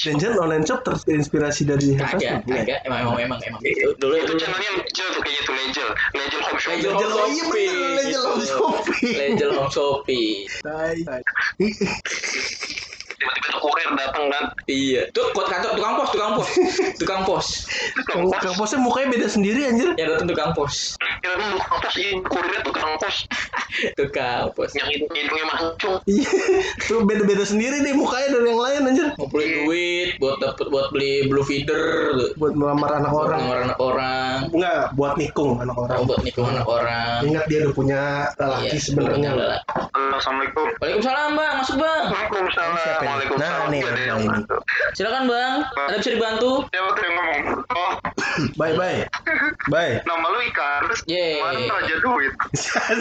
[0.00, 2.35] Jangan online shop terinspirasi dari Kagak, Iya.
[2.44, 2.78] kagak.
[2.87, 3.92] Emang emang emang emang gitu.
[3.98, 5.88] Dulu Itu channelnya Legel tuh kayaknya tuh Legel.
[6.14, 6.70] Legel Home Shop.
[6.72, 8.26] Legel, Home oh iya Shopee, bener, Legel gitu.
[8.26, 9.14] Home Shopee.
[9.52, 10.35] Home Shopee.
[10.62, 10.96] Tai.
[13.16, 14.44] Tiba-tiba tuh kurir datang kan.
[14.66, 15.02] Iya.
[15.11, 16.48] Tuh kok kantor tukang pos, tukang pos.
[17.00, 17.46] Tukang pos.
[18.07, 19.92] Kang Kang Posnya mukanya beda sendiri anjir.
[19.96, 20.74] Yang datang tukang pos.
[21.20, 23.16] Kira tuh tukang pos ini kurirnya tukang pos
[23.98, 24.70] Tukang pos.
[24.72, 25.96] yang hidung hidungnya mancung.
[26.05, 26.29] Iya.
[26.88, 29.07] Tuh beda-beda sendiri deh mukanya dari yang lain anjir.
[29.16, 31.81] Ngumpulin duit buat dapet buat beli blue feeder.
[32.37, 33.40] Buat melamar anak Buat orang.
[33.40, 34.37] ngelamar anak orang.
[34.52, 35.98] Enggak, buat nikung anak orang.
[36.05, 37.18] Buat nikung anak orang.
[37.24, 38.00] Ingat dia udah punya
[38.37, 39.31] laki Iya, sebenarnya.
[40.16, 40.66] Assalamualaikum.
[40.81, 42.02] Waalaikumsalam bang, masuk bang.
[42.09, 42.76] Waalaikumsalam.
[42.76, 43.06] Siapa?
[43.07, 43.71] Waalaikumsalam.
[43.71, 44.42] Nah, yang nah, ini.
[44.99, 45.59] Silakan bang.
[45.79, 46.51] Ada bisa dibantu?
[46.75, 47.42] Siapa tuh yang ngomong?
[47.71, 47.92] Oh,
[48.55, 49.01] Bye bye.
[49.66, 49.99] Bye.
[50.05, 50.83] nama lu Ikan.
[51.07, 51.40] Yeay.
[51.40, 52.33] kemarin raja duit.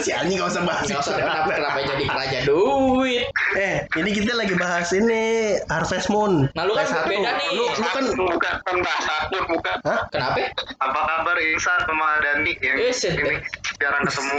[0.00, 3.24] si anjing gak usah bahas Nggak usah kenapa, kenapa jadi raja duit.
[3.54, 5.22] Eh, ini kita lagi bahas ini
[5.66, 6.48] Harvest Moon.
[6.52, 7.06] Nah, lu kan PS1.
[7.06, 7.48] beda nih.
[7.52, 9.76] Lu, lu kan bukan kan bahasa akun bukan.
[9.84, 10.00] Hah?
[10.10, 10.38] Kenapa?
[10.80, 13.14] Apa kabar Ihsan sama Dani yang Eh, set.
[13.14, 13.36] ini
[13.78, 14.38] jarang ketemu.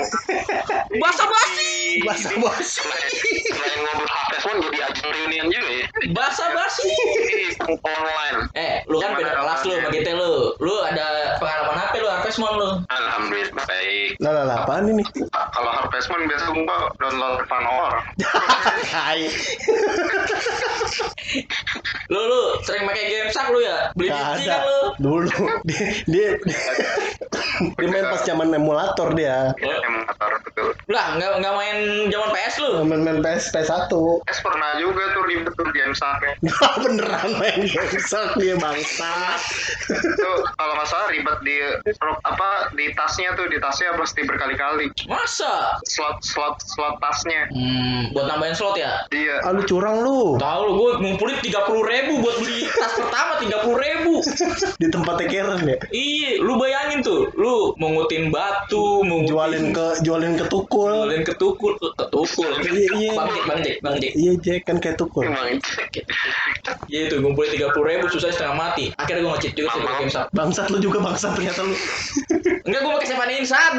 [0.98, 1.72] Basa basi.
[2.04, 2.68] Bahasa bos.
[2.78, 5.86] Selain ngobrol Harvest Moon jadi ajang reunian juga ya.
[6.12, 6.90] Basa basi.
[6.90, 7.46] Ini
[7.80, 8.40] online.
[8.54, 10.34] Eh, lu kan beda kelas lu kita lu.
[10.58, 11.08] Lu ada
[11.42, 12.70] pengalaman apa lu Harvest Moon lu?
[12.88, 14.10] Alhamdulillah baik.
[14.24, 15.04] Lah lah apaan ini?
[15.32, 17.94] Kalau Harvest Moon biasa gua download Fanor.
[18.88, 19.28] Hai.
[22.08, 23.92] Lu lu sering pakai game sak lu ya?
[24.00, 24.40] Beli ada.
[24.40, 24.80] kan lu?
[25.04, 25.28] Dulu
[25.68, 26.28] dia dia,
[27.76, 29.52] dia main pas zaman emulator dia.
[29.60, 30.72] Emulator betul.
[30.88, 32.72] Lah, nggak nggak main zaman PS lu.
[32.88, 33.92] Main-main PS PS1.
[34.32, 36.40] Es pernah juga tuh ribet tuh game saknya.
[36.84, 39.36] Beneran main gamesok dia bangsa.
[39.92, 41.56] itu kalau nggak salah ribet di
[42.22, 45.82] apa di tasnya tuh di tasnya pasti berkali-kali Masa?
[45.84, 49.02] slot slot slot tasnya Hmm, buat nambahin slot ya?
[49.10, 50.36] iya Ah lu curang lu.
[50.38, 54.14] Tahu lu gue ngumpulin tiga puluh ribu buat beli tas pertama tiga puluh ribu.
[54.82, 55.78] Di tempatnya Karen ya.
[55.90, 60.92] Iya, lu bayangin tuh, lu mengutin batu, mengutin Jualin ke jualin ke tukul.
[61.06, 62.52] jualin ke tukul, ke tukul.
[62.68, 63.12] Iya, iya.
[63.16, 64.14] Bang Jack, bang Jack, bang Jack.
[64.14, 65.24] Iya Jack kan kayak tukul.
[66.88, 68.92] Iya itu ngumpulin tiga puluh ribu susah setengah mati.
[68.96, 70.28] Akhirnya gue ngecit juga sih game Shark.
[70.68, 71.76] Bangsat lu juga bangsat ternyata lu.
[72.68, 73.74] Enggak gue pakai Seven Insan.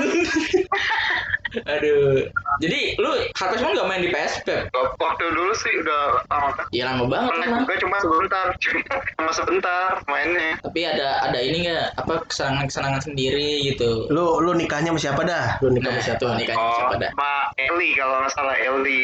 [1.77, 2.25] Aduh.
[2.59, 4.69] Jadi lu Harvest Moon gak main di PS, Pep?
[4.99, 7.63] waktu dulu sih udah lama Iya lama banget emang.
[7.63, 8.47] juga cuma sebentar
[9.17, 14.07] cuma sebentar mainnya Tapi ada ada ini nggak apa kesenangan-kesenangan sendiri gitu.
[14.09, 15.59] Lu lu nikahnya sama siapa dah?
[15.61, 16.21] Lu nikah Nah, sama siapa?
[16.21, 17.11] tuh nikahnya oh siapa dah?
[17.15, 19.01] Pak Eli kalau nggak salah Eli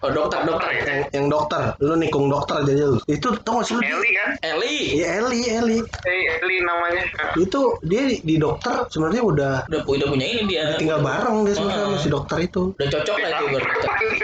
[0.00, 0.68] Oh dokter dokter.
[0.74, 2.98] Yang, yang dokter, lu nikung dokter aja lu.
[3.06, 3.82] Itu tau gak sih lu?
[3.82, 4.76] Eli kan Eli.
[4.94, 5.78] Iya Eli, Eli.
[6.04, 7.02] Eh, Eli namanya
[7.36, 10.74] Itu dia di, di dokter sebenarnya udah Udah, udah punya ini dia.
[10.76, 12.02] tinggal bareng dia sebenarnya sama Heeh.
[12.02, 12.62] si dokter itu.
[12.74, 13.56] Udah cocok lah itu.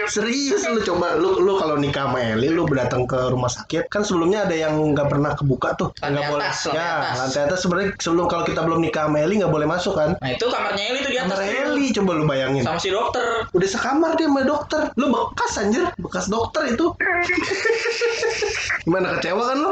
[0.07, 4.01] Serius lu coba lu lu kalau nikah sama Eli lu datang ke rumah sakit kan
[4.01, 7.15] sebelumnya ada yang nggak pernah kebuka tuh Lantai nggak boleh atas, lantai ya atas.
[7.17, 10.29] lantai atas sebenarnya sebelum kalau kita belum nikah sama Eli nggak boleh masuk kan Nah
[10.29, 11.37] itu kamarnya Eli tuh di atas.
[11.37, 11.59] kamar.
[11.67, 13.25] Eli coba lu bayangin Sama si dokter.
[13.51, 16.85] udah sekamar dia sama dokter lu bekas anjir bekas dokter itu
[18.83, 19.71] gimana kecewa kan lu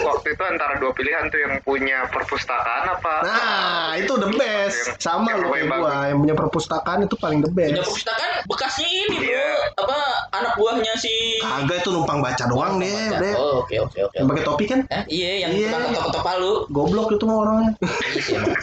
[0.00, 5.36] waktu itu antara dua pilihan tuh yang punya perpustakaan apa nah itu the best sama
[5.36, 9.16] lu kayak Yang gua yang punya perpustakaan itu paling the Punya best perpustakaan bekasnya ini
[9.20, 9.48] bro.
[9.78, 9.98] Apa
[10.32, 11.14] anak buahnya si.
[11.40, 14.14] kagak itu numpang baca doang deh deh Oh, oke oke oke.
[14.14, 15.68] yang pakai topi kan Eh, iya yang Iya.
[15.68, 16.52] tukang ketok-ketok palu.
[16.70, 18.54] goblok itu mah orangnya Iya sih emang.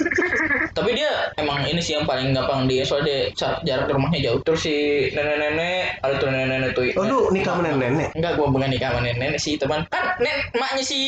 [0.73, 4.39] Tapi dia emang ini sih yang paling gampang dia soalnya dia jarak ke rumahnya jauh.
[4.43, 4.75] Terus si
[5.11, 6.83] nenek-nenek ada tuh nenek-nenek tuh.
[6.95, 9.83] oh lu nikah sama nenek Enggak, gua bukan nikah sama nenek-nenek sih teman.
[9.89, 10.99] Kan nen emaknya si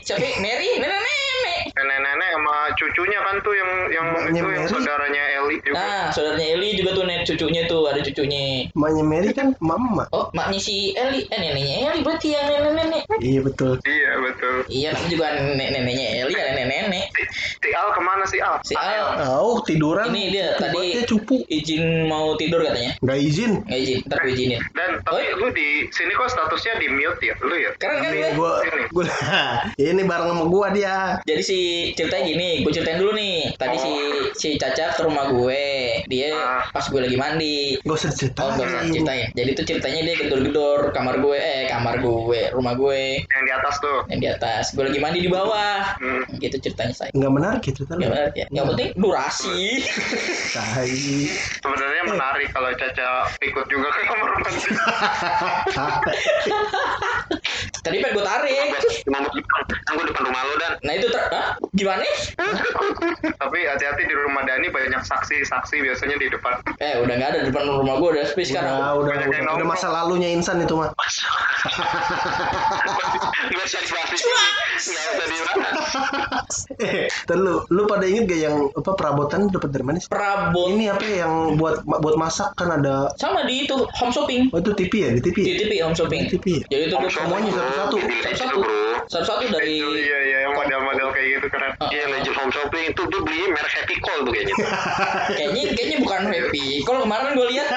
[0.00, 0.22] siapa?
[0.40, 1.62] Mary, nenek-nenek.
[1.70, 6.68] nenek-nenek sama cucunya kan tuh yang yang itu yang saudaranya Eli juga Nah, saudaranya Eli
[6.74, 8.68] juga tuh nenek cucunya tuh ada cucunya.
[8.70, 13.04] Emaknya Mary kan mama Oh, maknya si Eli, eh neneknya Eli berarti yang nenek-nenek.
[13.20, 17.06] iya betul iya betul Iya, namanya juga nenek-neneknya Eli ya nenek-nenek.
[17.10, 17.22] si,
[17.58, 20.10] si Al ke mana sih Al Si Al Oh, tiduran.
[20.10, 21.42] Ini dia, tadi- cupu.
[21.46, 22.94] izin mau tidur katanya.
[23.00, 23.52] Nggak izin.
[23.62, 24.60] Nggak izin, ntar gue izinin.
[24.72, 28.30] dan tapi lu di sini kok statusnya di mute ya lu ya Keren kan gue?
[28.32, 28.82] gua, Ini.
[28.90, 29.04] gua,
[29.80, 30.96] ini bareng sama gua dia.
[31.22, 31.58] Jadi si
[31.92, 33.54] ceritanya gini, gue ceritain dulu nih.
[33.54, 33.92] Tadi si
[34.34, 36.66] si Caca ke rumah gue, dia Ah.
[36.68, 37.78] pas gue lagi mandi.
[37.80, 38.52] Gak usah Oh, diceritain.
[38.52, 39.28] gak usah ceritain.
[39.32, 43.74] Jadi tuh ceritanya dia gedor-gedor kamar gue, eh kamar gue, rumah gue yang di atas
[43.78, 44.72] tuh yang di atas.
[44.72, 45.96] Gue lagi mandi di bawah.
[45.96, 46.22] Hmm.
[46.36, 47.10] Gitu ceritanya saya.
[47.12, 48.00] Nggak menarik ya cerita lu.
[48.00, 48.46] Gak menarik ya.
[48.50, 49.60] Yang penting durasi.
[51.56, 54.60] Sebenarnya menarik kalau Caca ikut juga ke kamar mandi
[57.80, 58.68] Tadi pengen gue tarik.
[59.08, 59.60] mau depan
[60.06, 61.56] depan rumah lo dan Nah itu ter, Hah?
[61.72, 62.04] gimana?
[63.36, 67.48] tapi hati-hati di rumah Dani banyak saksi-saksi biasanya di depan Eh udah nggak ada di
[67.48, 68.74] depan rumah gue udah sepi Udah, sekarang.
[68.76, 69.70] udah, udah, yang udah nongkrong.
[69.70, 70.90] masa lalunya insan itu mah.
[73.50, 74.32] usah dibahas di
[74.80, 80.08] usah dibahas Eh, lu, lu pada inget gak yang apa perabotan dapat dari mana sih?
[80.08, 84.48] Perabot Ini apa ya, yang buat buat masak kan ada sama di itu home shopping.
[84.50, 85.36] Oh itu TV ya di TV.
[85.44, 85.56] Di ya?
[85.60, 86.20] TV home shopping.
[86.26, 86.64] Di TV ya?
[86.66, 87.96] Jadi itu gue Semuanya satu-satu.
[88.00, 88.60] satu-satu
[89.06, 91.88] satu-satu dari Itu, iya iya yang model-model kayak gitu keren Ah.
[91.88, 94.54] iya legend home shopping itu dia beli merek Happy Call tuh kayaknya
[95.32, 96.64] kayaknya kayaknya bukan happy.
[96.82, 97.68] Kalau kemarin gue lihat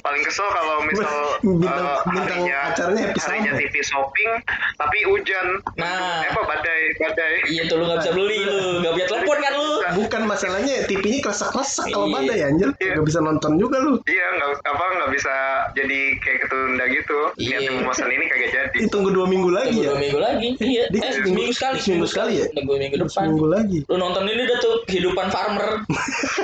[0.00, 3.52] paling kesel kalau misal Bintang- eh, bintang harinya acaranya Happy harinya.
[3.56, 4.30] TV shopping
[4.74, 6.22] tapi hujan Nah.
[6.22, 9.52] eh apa badai badai iya tuh lu nggak bisa beli lu, nggak bisa telepon kan
[9.54, 9.66] lu.
[9.96, 12.14] Bukan masalahnya TV-nya kresek-kresek kalau Iya.
[12.16, 12.68] badai anjir.
[12.76, 12.92] Iya.
[12.96, 13.92] Gak bisa nonton juga lu.
[14.06, 15.34] iya nggak apa nggak bisa
[15.74, 17.56] jadi kayak ketunda gitu Iya.
[17.60, 19.90] yang pemesan ini kagak jadi tunggu dua minggu lagi Tunggu ya.
[19.90, 20.48] dua minggu lagi.
[20.58, 20.84] Iya.
[20.88, 21.78] Di- Eh, seminggu- seminggu sekali.
[21.80, 22.46] seminggu sekali ya?
[22.52, 23.22] Tunggu minggu depan.
[23.26, 23.78] Seminggu lagi.
[23.86, 25.70] Lu nonton ini udah tuh kehidupan farmer.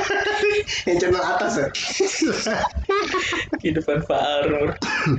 [0.89, 1.67] Yang channel atas ya.
[3.59, 4.75] kehidupan farmer.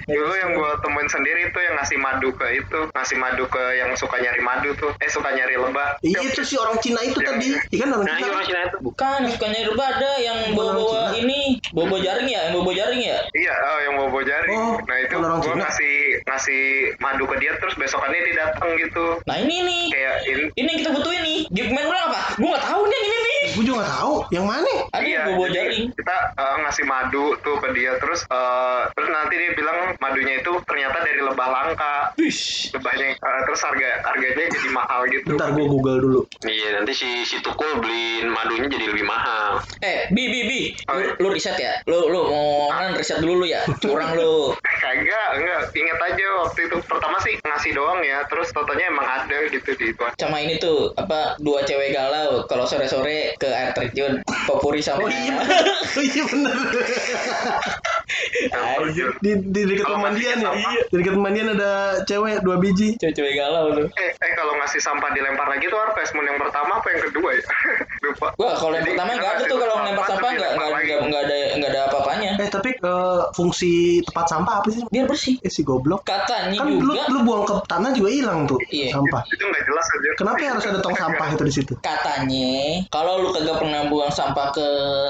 [0.06, 3.92] dulu yang gue temuin sendiri tuh yang ngasih madu ke itu ngasih madu ke yang
[3.94, 7.30] suka nyari madu tuh eh suka nyari lebah Iya itu si orang Cina itu Yang-
[7.30, 7.48] tadi.
[7.70, 8.20] Iya kan orang nah Cina.
[8.20, 11.40] iya orang Cina itu Bukan, bukannya reba ada yang bawa-bawa ini,
[11.72, 13.18] bawa jaring ya, yang bawa jaring ya.
[13.32, 14.60] Iya, oh, yang bobo jaring.
[14.60, 15.56] Oh, nah itu gue Cina.
[15.58, 15.94] ngasih
[16.24, 16.62] ngasih
[17.00, 19.18] madu ke dia terus besokannya dia datang gitu.
[19.24, 21.40] Nah ini nih, Kayak ini ini yang kita butuhin nih.
[21.50, 22.20] Gipman bilang apa?
[22.36, 23.33] Gue nggak tahu nih yang ini nih.
[23.54, 24.14] Gue juga gak tahu.
[24.30, 24.74] Yang mana?
[24.90, 25.86] Ada Iya, gue bawa jadi jaring.
[25.94, 30.52] kita eh, ngasih madu tuh ke dia terus eh, terus nanti dia bilang madunya itu
[30.64, 32.72] ternyata dari lebah langka Wish.
[32.72, 36.22] lebahnya eh, terus harga harganya jadi mahal gitu Bentar gue google dulu.
[36.44, 40.62] iya nanti si si tukul beliin madunya jadi lebih mahal Eh, Bi, Bi, Bi.
[40.88, 41.78] Lu, lu riset ya?
[41.86, 43.62] Lu, lu mau kan riset dulu lu ya?
[43.78, 44.56] Curang lu.
[44.84, 49.38] kagak enggak inget aja waktu itu pertama sih ngasih doang ya terus totonya emang ada
[49.48, 54.14] gitu di itu Sama ini tuh, apa, dua cewek galau kalau sore-sore ke air terjun.
[54.48, 55.04] Popuri sama...
[55.04, 55.36] Oh iya
[55.94, 56.56] Oh iya bener.
[59.20, 60.52] Di, di dekat pemandian ya.
[60.86, 61.72] Di dekat pemandian ada
[62.04, 62.96] cewek dua biji.
[62.98, 63.88] Cewek-cewek galau tuh.
[63.94, 67.30] eh, eh kalau ngasih sampah dilempar lagi tuh harus Desmond yang pertama apa yang kedua
[67.32, 67.44] ya
[68.04, 71.70] lupa Wah, kalau yang pertama nggak ada tuh kalau ngelempar sampah nggak nggak ada nggak
[71.70, 72.30] ada apa-apanya.
[72.38, 73.72] Eh tapi eh, fungsi
[74.04, 74.84] tempat sampah apa sih?
[74.88, 75.36] Biar bersih.
[75.40, 76.04] Eh si goblok.
[76.04, 78.94] Katanya Kan lu, juga lu buang ke tanah juga hilang tuh Iya.
[78.94, 79.22] sampah.
[79.26, 81.74] itu nggak jelas aja Kenapa harus ada tong sampah itu di situ?
[81.80, 82.54] katanya
[82.90, 84.68] kalau lu kagak pernah buang sampah ke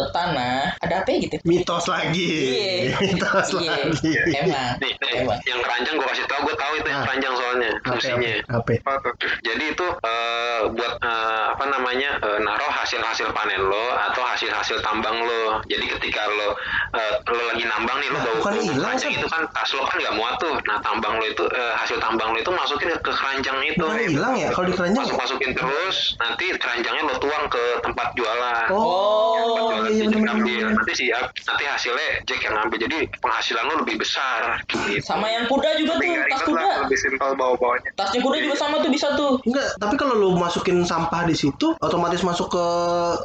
[0.10, 1.36] tanah, ada apa ya gitu?
[1.44, 2.30] Mitos lagi.
[2.32, 2.96] Iya.
[3.06, 3.72] Mitos Iya.
[3.84, 4.10] lagi.
[4.34, 4.72] Emang.
[4.80, 5.40] nih, nih, Emang.
[5.44, 7.06] yang keranjang gue kasih tau gue tahu itu yang Ah.
[7.06, 8.72] keranjang soalnya fungsinya apa, apa?
[8.80, 9.14] Apa tuh?
[9.42, 15.18] Jadi itu eh, buat eh, apa namanya eh, naruh hasil-hasil panen lo atau hasil-hasil tambang
[15.20, 15.60] lo.
[15.66, 16.56] Jadi ketika lo
[16.94, 19.70] eh, lo lagi nambang nih lo Nah, bawa bukan ke hilang, keranjang itu kan tas
[19.74, 20.54] lo kan nggak muat tuh.
[20.64, 23.84] Nah tambang lo itu eh, hasil tambang lo itu masukin ke keranjang itu.
[23.84, 24.50] Bukan hilang ya?
[24.50, 25.98] Kalau di keranjang Masuk masukin terus.
[26.16, 28.65] Nanti keranjangnya lo tuang ke tempat jualan.
[28.71, 30.65] Oh, Tempat jualan iya Jack benar ngambil.
[30.73, 32.78] Nanti sih nanti hasilnya Jack yang ngambil.
[32.84, 34.41] Jadi penghasilan lo lebih besar.
[34.67, 35.04] Gitu.
[35.04, 36.84] Sama yang kuda juga tuh, Lebih nggak tas ribet lah, kuda.
[36.86, 37.89] lebih simpel bawa-bawanya.
[37.95, 39.32] Tasnya kuda juga sama tuh bisa tuh.
[39.43, 42.65] Enggak, tapi kalau lu masukin sampah di situ, otomatis masuk ke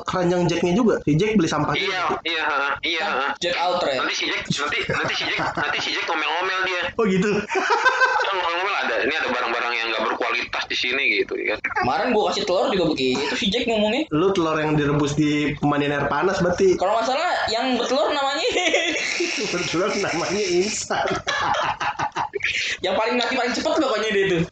[0.07, 0.95] keranjang jacknya juga.
[1.05, 1.85] Si Jack beli sampah juga.
[1.89, 2.45] Iya, iya,
[2.85, 3.07] iya.
[3.07, 3.27] ha.
[3.39, 3.99] Jack Outred.
[4.01, 6.83] Nanti si Jack, nanti nanti si Jack, nanti si Jack ngomel-ngomel dia.
[6.97, 7.31] Oh gitu.
[8.27, 11.59] Kan ngomel-ngomel ada, ini ada barang-barang yang nggak berkualitas di sini gitu kan.
[11.83, 14.07] Kemarin gua kasih telur juga begitu si Jack ngomongnya.
[14.13, 16.75] Lu telur yang direbus di pemandian air panas berarti.
[16.75, 18.47] Kalau nggak salah yang bertelur namanya
[19.69, 21.07] Telur namanya insan.
[22.85, 24.43] yang paling mati paling cepet pokoknya dia tuh.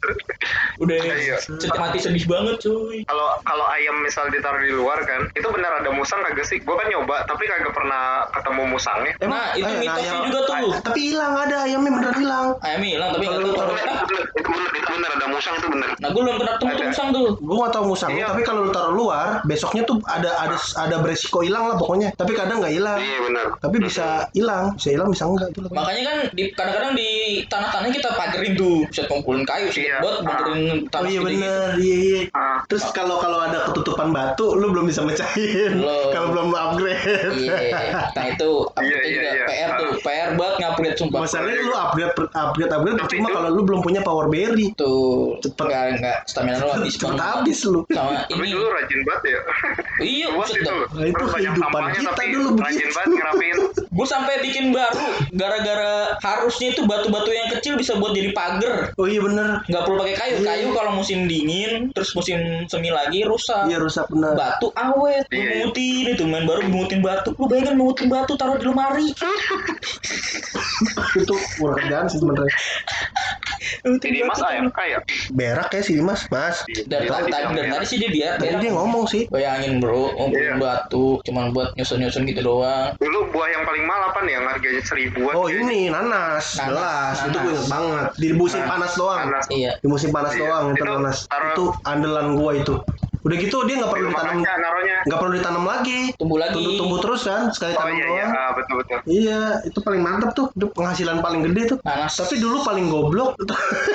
[0.77, 1.37] Udah Iya.
[1.41, 3.01] cepat mati sedih banget cuy.
[3.03, 6.59] Kalau kalau ayam misal ditaruh di luar kan, itu benar ada musang kagak sih?
[6.59, 9.13] Gue kan nyoba, tapi kagak pernah ketemu musangnya.
[9.23, 10.71] Nah, itu ayo, mitosnya ayam- juga tuh.
[10.83, 12.47] Tapi hilang ada ayamnya beneran hilang.
[12.61, 15.67] Ayamnya hilang tapi nggak Kalau tahu Itu bener, itu bener, itu bener ada musang itu
[15.67, 15.89] bener.
[15.97, 17.27] Nah gue belum pernah ketemu musang tuh.
[17.37, 18.29] Gue gak tau musangnya, Iya.
[18.29, 22.09] tapi kalau lu taruh luar, besoknya tuh ada ada ada beresiko hilang lah pokoknya.
[22.13, 22.97] Tapi kadang nggak hilang.
[22.97, 23.45] Iya bener.
[23.57, 25.67] Tapi bisa hilang, bisa hilang, bisa enggak gitu.
[25.67, 27.09] Makanya kan di kadang-kadang di
[27.45, 29.97] tanah-tanah kita pagerin tuh, bisa kumpulin kayu sih Iya.
[29.99, 32.21] buat benerin Oh tanah iya gede bener, iya iya.
[32.31, 32.59] Ah.
[32.65, 35.79] Terus kalau kalau ada ketutupan batu, lu belum bisa mecahin.
[36.11, 36.99] Kalau belum lu upgrade.
[37.37, 37.55] Iya,
[38.11, 39.45] nah itu upgrade Iya, iya, juga iya.
[39.47, 40.01] PR tuh, Ah.
[40.01, 41.19] PR buat ngupgrade sumpah.
[41.21, 44.73] Masalahnya lu upgrade upgrade upgrade cuma kalau lu belum punya power berry.
[44.73, 45.65] Tuh, Cepet.
[45.65, 47.23] enggak enggak stamina lu habis Cepet banget.
[47.23, 47.79] habis lu.
[47.87, 48.49] Sama Tapi ini.
[48.49, 49.39] dulu rajin banget ya.
[50.07, 50.63] Iya, Luas itu.
[50.63, 52.87] Nah, itu Terus kehidupan kita tapi dulu begitu.
[53.97, 58.93] Gue sampai bikin baru gara-gara harusnya itu batu-batu yang kecil bisa buat jadi pagar.
[58.95, 59.65] Oh iya bener.
[59.65, 60.35] Nggak perlu pakai kayu.
[60.37, 60.45] Iya.
[60.45, 63.67] Kayu kalau musim dingin, terus musim semi lagi rusak.
[63.67, 64.37] Iya rusak bener.
[64.37, 65.65] Batu awet, iya.
[65.65, 67.33] mengutin itu main baru mengutin batu.
[67.41, 69.09] Lu bayangin mengutin batu taruh di lemari.
[71.17, 72.53] itu kurang kerjaan sih sebenarnya.
[73.81, 74.47] Mengutin Ini mas batu.
[74.47, 74.97] ayam kaya.
[75.29, 76.21] Berak ya sih Mas.
[76.27, 76.63] Mas.
[76.65, 78.33] Dari tadi, tadi, dari tadi sih dia biar.
[78.37, 79.25] Tadi dia ngomong sih.
[79.27, 80.55] Bayangin bro, ngumpulin Iya.
[80.57, 82.93] batu, cuman buat nyusun-nyusun gitu doang.
[82.97, 85.33] Dulu buah yang paling mahal apa nih yang harganya seribuan?
[85.33, 87.15] Oh ini nanas, Nanas, jelas.
[87.25, 88.07] Itu gue inget banget.
[88.15, 89.19] Di musim panas doang.
[89.23, 89.45] Nanas.
[89.49, 89.71] Iya.
[89.77, 90.41] Di musim panas Iya.
[90.43, 91.17] doang itu Itu nanas.
[91.25, 92.75] taruh- Itu andalan gua itu.
[93.27, 94.39] Udah gitu dia nggak perlu rumah ditanam,
[95.03, 95.99] nggak perlu ditanam lagi.
[96.15, 96.55] Tumbuh lagi.
[96.55, 98.31] Tumbuh, tumbuh terus kan, sekali Oh tanam iya iya, doang.
[98.31, 98.97] ah, betul betul.
[99.03, 100.47] Iya, itu paling mantap tuh.
[100.55, 101.77] Itu penghasilan paling gede tuh.
[101.83, 102.15] Nanas.
[102.15, 103.35] Tapi dulu paling goblok.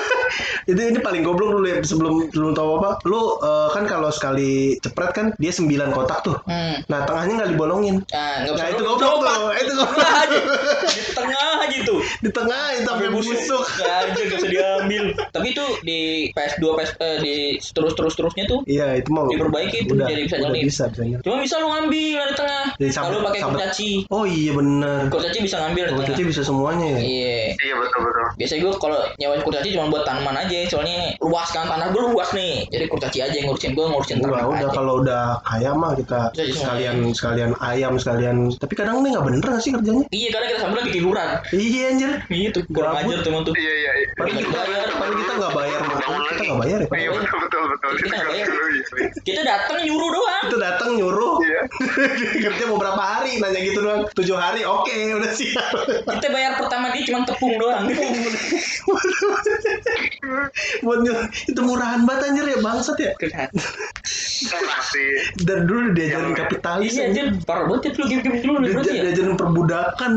[0.70, 2.90] itu ini paling goblok dulu ya sebelum belum tahu apa.
[3.08, 6.36] Lu eh, kan kalau sekali cepret kan dia 9 kotak tuh.
[6.44, 6.84] Hmm.
[6.92, 8.04] Nah, tengahnya nggak dibolongin.
[8.12, 9.50] Nah, nggak Nah, itu goblok tuh.
[9.56, 10.28] Itu Di goblok.
[10.92, 11.98] Di tengah aja tuh.
[12.20, 13.64] Di tengah itu sampai busuk.
[13.80, 15.02] Nggak aja gak bisa diambil.
[15.32, 16.00] Tapi itu di
[16.36, 17.34] PS2 PS eh, di
[17.72, 20.64] terus terus terusnya tuh Iya, itu mau Diperbaiki itu udah, jadi bisa udah nyelip.
[20.66, 21.22] bisa, bisa nyelip.
[21.22, 22.64] Cuma bisa lu ngambil dari tengah.
[22.78, 23.90] Jadi Kalau pakai kurcaci.
[24.08, 25.00] Oh iya bener.
[25.08, 26.08] Kurcaci bisa ngambil dari tengah.
[26.12, 27.00] cuci bisa semuanya ya.
[27.02, 27.40] Iya.
[27.58, 28.26] Iya betul betul.
[28.32, 32.30] Biasanya gue kalau nyewain kurcaci cuma buat tanaman aja, soalnya luas kan tanah gue luas
[32.32, 32.54] nih.
[32.70, 34.74] Jadi kurcaci aja yang ngurusin gue ngurusin Udah, ternak udah aja.
[34.74, 37.14] kalau udah kaya mah kita Bisa jadi sekalian semuanya.
[37.14, 38.36] sekalian ayam sekalian.
[38.56, 40.04] Tapi kadang ini nggak bener sih kerjanya.
[40.08, 41.28] Iya, karena kita sambil lagi tiduran.
[41.52, 42.10] Iya anjir.
[42.26, 43.54] Gitu, kurang ajar teman tuh.
[43.54, 43.90] Iya iya.
[44.00, 44.06] iya.
[44.16, 44.86] Padahal kita, bayar.
[44.92, 46.88] padahal kita nggak bayar, kita nggak bayar ya.
[46.92, 47.90] Iya betul betul betul.
[48.00, 48.46] Kita nggak bayar.
[49.02, 49.22] Iya.
[49.22, 50.44] Kita datang nyuruh doang.
[50.46, 51.60] Itu datang nyuruh Iya.
[52.46, 54.02] kerja beberapa hari nanya gitu doang.
[54.12, 55.72] Tujuh hari oke udah siap.
[56.06, 57.86] Kita bayar pertama dia cuma tepung doang.
[60.82, 63.12] Buat nyuruh itu murahan banget anjir ya bangsat ya.
[65.38, 68.98] Dari dulu diajarin kapitalis Ini aja parah banget ya lu game-game dulu nih, berarti Dia-
[68.98, 69.02] ya.
[69.10, 70.12] diajarin perbudakan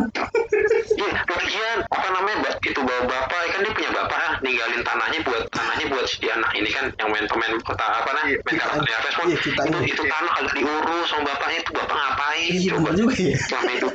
[0.95, 5.43] Iya, lagian apa namanya itu bawa bapak kan dia punya bapak ah, ninggalin tanahnya buat
[5.51, 8.89] tanahnya buat si anak ini kan yang main pemain kota apa nah Iya, main di
[8.89, 9.27] Harvest Moon.
[9.27, 13.15] iya, kita- itu, itu tanah kagak diurus sama bapaknya itu bapak ngapain iya coba juga
[13.17, 13.91] ya selama hidup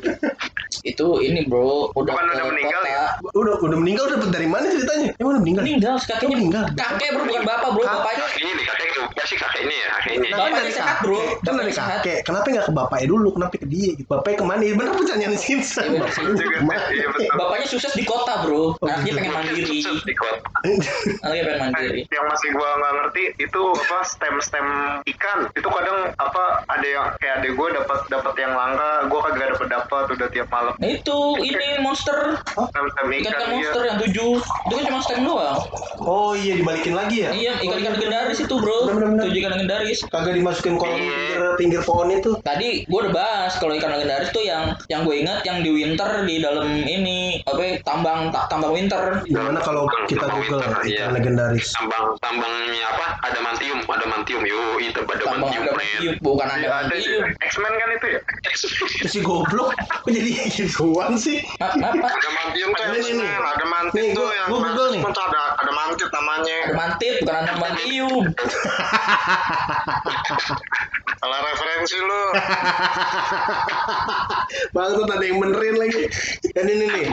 [0.80, 2.88] Itu ini bro, udah Bukan udah meninggal kota.
[2.88, 3.04] ya?
[3.28, 6.64] udah udah meninggal udah dari mana ceritanya emang udah meninggal Meninggal, Oh, kakeknya meninggal.
[6.72, 7.96] Kakek bro, bukan bapak bro, Kakek.
[7.98, 8.24] bapaknya.
[8.24, 10.88] kakek ini kakek ya sih kakek ini ya kakek ini Nah, Bapaknya kan dari sehat,
[10.90, 11.04] kakek.
[11.04, 11.20] bro.
[11.42, 14.62] kan dari kakek kenapa nggak ke bapaknya dulu kenapa ke dia gitu bapaknya ke mana
[14.62, 17.30] ya bener pertanyaan Sinsa Iya, bapaknya ke mana iya.
[17.30, 19.16] Bapaknya sukses di kota bro, anaknya gitu.
[19.18, 19.64] pengen mandiri.
[19.76, 20.38] Sukses di kota
[21.20, 22.00] Anaknya pengen mandiri.
[22.08, 24.66] yang masih gua nggak ngerti itu apa stem stem
[25.06, 29.48] ikan itu kadang apa ada yang kayak adek gua dapat dapat yang langka gua kagak
[29.54, 32.38] dapat dapat udah tiap malam Nah itu, ini monster.
[32.50, 34.32] Ikan ikan ikan iya monster yang tujuh.
[34.40, 35.58] Itu kan cuma stem doang.
[36.00, 38.88] oh iya dibalikin lagi ya Iya, ikan-ikan legendaris itu bro.
[38.90, 39.98] Tujuh ikan legendaris.
[40.06, 41.12] kagak dimasukin kolam Iya.
[41.12, 45.16] pinggir pinggir pohon itu Tadi gue udah bahas kalau ikan legendaris tuh yang yang gue
[45.16, 49.20] ingat yang di winter di dalam ini apa ya, tambang ta- tambang winter.
[49.22, 51.04] gimana kalau kita google winter, ikan iya.
[51.10, 56.04] legendaris tambang tambangnya apa ada mantium ada mantium yo itu ada Tambang mantium ada men
[56.20, 57.24] bukan ada Iya, ada mantium.
[57.40, 58.20] X Men kan itu ya?
[59.08, 59.72] Si goblok.
[59.76, 61.40] Kok jadi gituan sih?
[61.60, 65.00] Ada mantium tuh Ini, ada mantit tuh yang gua Google nih.
[65.00, 66.56] tuh ada ada mantit namanya.
[66.68, 68.22] Ada mantit bukan ada mantium.
[71.20, 72.22] salah referensi lu.
[74.74, 76.08] Bang tuh ada yang benerin lagi.
[76.56, 77.06] Dan ini nih.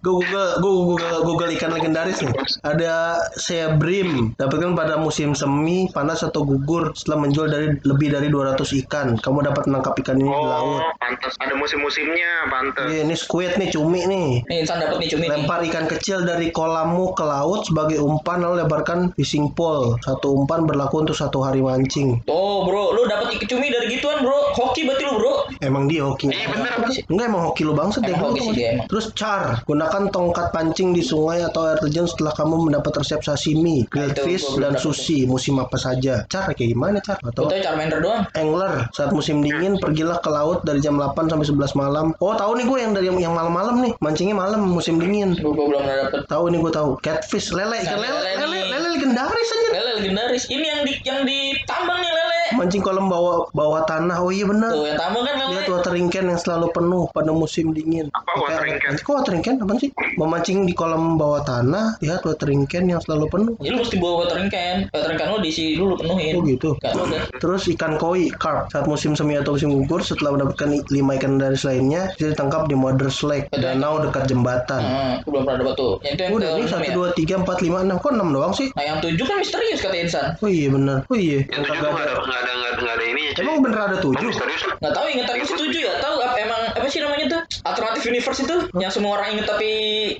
[0.00, 2.32] Gue google gue google google ikan legendaris nih.
[2.66, 2.94] Ada
[3.38, 8.58] sea bream dapatkan pada musim semi panas atau gugur setelah menjual dari lebih dari 200
[8.82, 13.14] ikan kamu dapat menangkap ikan ini di laut oh pantas ada musim-musimnya pantas Iya, ini
[13.14, 15.30] squid nih cumi nih Nih insan dapat nih cumi nih.
[15.30, 20.64] lempar ikan kecil dari kolammu ke laut sebagai umpan lalu lebarkan fishing pole satu umpan
[20.64, 24.50] berlaku untuk satu hari mancing Tuh bro, lu dapat ikan cumi dari gituan bro.
[24.50, 25.34] Hoki berarti lu bro.
[25.60, 27.04] emang dia hoki iya bener Apa sih?
[27.06, 28.80] Enggak emang hoki lu bangset deh hoki sih dia.
[28.88, 33.84] Terus car, gunakan tongkat pancing di sungai atau air terjun setelah kamu mendapat resep sashimi,
[33.86, 35.18] grilled Nah, itu fish, dan sushi.
[35.24, 35.99] Musim apa saja?
[36.32, 37.20] Car kayak gimana car?
[37.20, 38.22] Atau Gue tau Charmander doang.
[38.34, 42.06] angler saat musim dingin pergilah ke laut dari jam 8 sampai 11 malam.
[42.18, 45.36] Oh tahu nih gue yang dari yang malam-malam nih, mancingnya malam musim dingin.
[45.38, 46.20] Gue belum pernah dapet.
[46.26, 46.90] Tahu nih gue tahu.
[47.04, 49.68] Catfish, lele, ikan lele, lele lele legendaris aja.
[49.76, 50.44] Lele legendaris.
[50.48, 52.29] Ini yang di yang ditambang nih lele.
[52.56, 54.18] Mancing kolam bawah bawah tanah.
[54.22, 54.74] Oh iya benar.
[54.74, 55.36] Tuh yang tambang kan.
[55.50, 58.10] Lihat watering can yang selalu penuh pada musim dingin.
[58.14, 58.92] Apa Oke, watering can?
[58.98, 59.90] Kok watering can apa sih?
[60.18, 63.54] Memancing di kolam bawah tanah, lihat watering can yang selalu penuh.
[63.58, 64.76] Jadi lu mesti bawa watering can.
[64.90, 66.32] Watering can lu diisi dulu penuhin.
[66.38, 66.70] Oh gitu.
[66.82, 66.94] Gak.
[67.42, 71.58] Terus ikan koi, carp, saat musim semi atau musim gugur setelah mendapatkan lima ikan dari
[71.60, 74.80] lainnya, bisa ditangkap di Mother's Lake, danau dekat jembatan.
[74.82, 75.92] Hmm, belum pernah dapat tuh.
[76.02, 76.94] Yang itu yang Udah ini satu ya?
[76.94, 78.68] dua tiga empat lima enam kok enam doang sih?
[78.74, 80.26] Nah yang tujuh kan misterius kata Insan.
[80.40, 80.98] Oh iya benar.
[81.08, 81.44] Oh iya.
[81.48, 82.39] yang Yang tujuh kagak ada.
[82.40, 84.28] Nggak ada nggak ada ini ya Emang bener ada tujuh?
[84.32, 84.48] lah
[84.80, 85.92] Nggak tahu inget tapi setuju ya.
[86.00, 87.40] Tahu emang apa sih namanya tuh?
[87.68, 89.70] Alternative universe itu yang semua orang inget tapi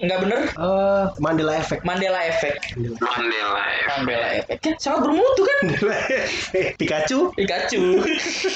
[0.00, 0.40] nggak bener.
[0.52, 1.82] Eh, Mandela Effect.
[1.82, 2.76] Mandela Effect.
[2.76, 5.58] Mandela ya Mandela Effect kan sangat bermutu kan?
[6.28, 6.76] Effect.
[6.76, 7.32] Pikachu.
[7.34, 7.82] Pikachu.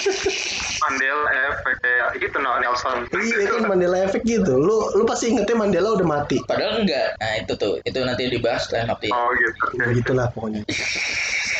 [0.85, 4.53] Mandela efek kayak gitu no Nelson Iya kan Mandela Effect gitu.
[4.61, 6.37] Lu lu pasti ingetnya Mandela udah mati.
[6.45, 7.17] Padahal enggak.
[7.17, 7.81] Nah itu tuh.
[7.85, 9.09] Itu nanti dibahas lain waktu.
[9.09, 10.61] oh gitu Ya gitulah pokoknya.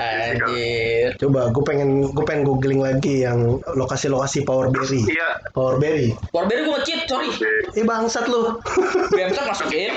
[0.00, 1.08] Anjir.
[1.20, 5.04] Coba gue pengen gue pengen googling lagi yang lokasi-lokasi Power Berry.
[5.04, 6.14] iya Power Berry.
[6.32, 7.28] Warberry gue nge-cheat, sorry.
[7.76, 8.56] Eh bangsat lu.
[9.12, 9.92] BMK masukin,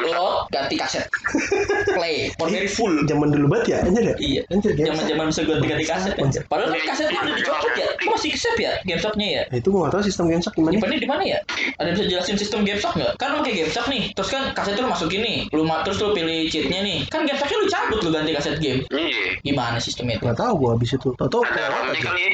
[0.00, 1.04] load, ganti kaset.
[1.96, 2.32] Play.
[2.40, 2.92] Warberry full.
[3.06, 4.16] Zaman dulu banget ya, anjir ya?
[4.16, 4.42] Iya.
[4.50, 6.14] Anjir, Zaman-zaman bisa ganti ganti kaset.
[6.16, 6.42] anjir.
[6.48, 7.88] Padahal kan kasetnya udah dicopot ya.
[8.00, 9.42] Kok masih kesep ya GameStop-nya ya?
[9.50, 10.72] Nah, itu gue gak tau sistem GameStop gimana.
[10.76, 11.38] Nyimpannya di mana ya?
[11.78, 13.12] Ada yang bisa jelasin sistem GameStop nggak?
[13.20, 16.80] Kan kayak GameStop nih, terus kan kasetnya lu masukin nih, lu terus lu pilih cheatnya
[16.82, 16.98] nih.
[17.10, 18.80] Kan GameStopnya lu cabut lu ganti kaset game.
[19.10, 20.24] Iya Gimana sistemnya itu?
[20.30, 21.08] Gak tau gue abis itu.
[21.18, 22.08] Tau tau ada kayak apa romnya aja.
[22.10, 22.30] kali ya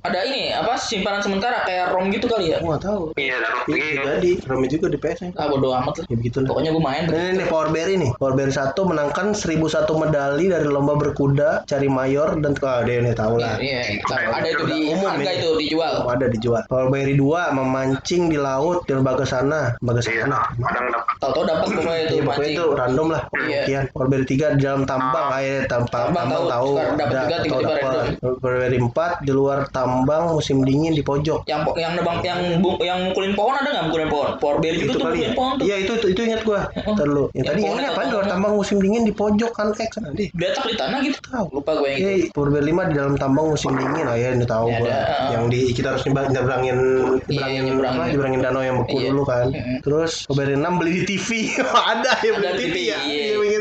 [0.00, 2.58] Ada ini apa simpanan sementara kayak ROM gitu kali ya?
[2.62, 3.02] Gue gak tau.
[3.18, 5.30] iya ada Iya, romnya jadi Rame juga di PS nya.
[5.36, 6.04] Ah bodo amat lah.
[6.08, 6.48] Ya begitu lah.
[6.54, 7.02] Pokoknya gue main.
[7.10, 8.10] Ini nih Power Berry nih.
[8.16, 13.16] Power Berry 1 menangkan 1001 medali dari lomba berkuda, cari mayor dan ah dia nih
[13.16, 13.56] tahu lah.
[13.60, 14.28] Iya, iya.
[14.30, 15.92] ada itu di Umum harga itu dijual.
[16.04, 16.62] Oh, ada dijual.
[16.68, 19.74] Power Berry 2 memancing di laut di lembaga sana.
[19.80, 20.38] Lembaga iya sana.
[20.60, 23.80] dapat Tahu-tahu dapat pokoknya itu Iya pokoknya itu random lah Iya.
[23.92, 26.68] Power Berry 3 di dalam tambang Ayo tambang, Tambang tambang tahu.
[26.74, 28.34] tahu dapat tahu tiba-tiba random.
[28.40, 32.98] Berry 4 di luar tambang musim dingin di pojok Yang yang nebang yang bu, yang
[33.06, 34.30] mukulin pohon ada nggak mukulin pohon?
[34.36, 35.64] Power berry itu itu tuh kali ya mukulin pohon tuh.
[35.64, 36.90] iya itu itu, itu ingat gua Heeh.
[36.90, 39.68] Ntar dulu yang tadi yang ini apa di luar tambang musim dingin di pojok kan
[39.72, 41.18] X nanti Diletak di tanah gitu.
[41.24, 42.08] tahu Lupa gue yang itu.
[42.10, 44.04] Oke, Power Berry 5 di dalam tambang musim dingin.
[44.04, 44.88] Oh ya, ini tahu Ya, gua.
[45.30, 46.78] Yang di kita harus nyebang- nyebrangin
[47.26, 47.98] nyebrangin nyebrangin.
[47.98, 48.10] apa?
[48.10, 49.08] Nyebrangin danau yang beku Iya.
[49.10, 49.46] dulu kan.
[49.80, 51.28] Terus Power Berry 6 beli di TV.
[51.92, 52.98] ada ya beli TV ya.
[53.02, 53.24] iya.
[53.36, 53.58] Iya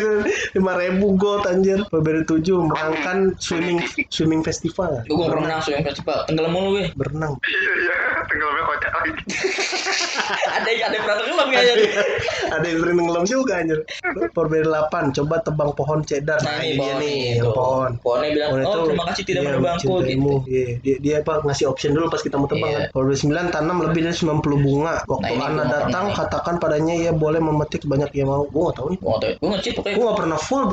[0.52, 6.24] lima ribu gold anjir Burberry 7 menangkan swimming swimming festival Gue menang swimming festival.
[6.28, 6.86] Tenggelam mulu gue.
[6.96, 9.12] berenang Iya iya, tenggelamnya kocak lagi.
[10.58, 11.74] ada ada yang pernah tenggelam kayaknya.
[11.76, 11.92] nih.
[12.50, 13.80] ada yang sering tenggelam juga anjir
[14.34, 17.54] Burberry 8 coba tebang pohon cedar Nah, ini dia pohon nih nih, yang tuh.
[17.54, 19.92] pohon Pohonnya bilang, Pohon oh itu, terima kasih tidak iya, menebangku gitu.
[19.94, 20.34] mencintaimu.
[20.46, 22.80] Iya, dia, dia apa ngasih option dulu pas kita mau tebang Iya.
[22.80, 22.92] kan.
[22.92, 24.96] Kalau 9 tanam lebih dari 90 bunga.
[25.06, 26.16] Waktu Nah, Anda gua nggak datang pernah nih.
[26.20, 28.44] katakan padanya ia boleh memetik banyak yang mau.
[28.50, 29.00] Gua gak tahu nih.
[29.00, 29.96] Gue gak tau, gue ngecit pokoknya.
[29.96, 30.64] Gua gak pernah full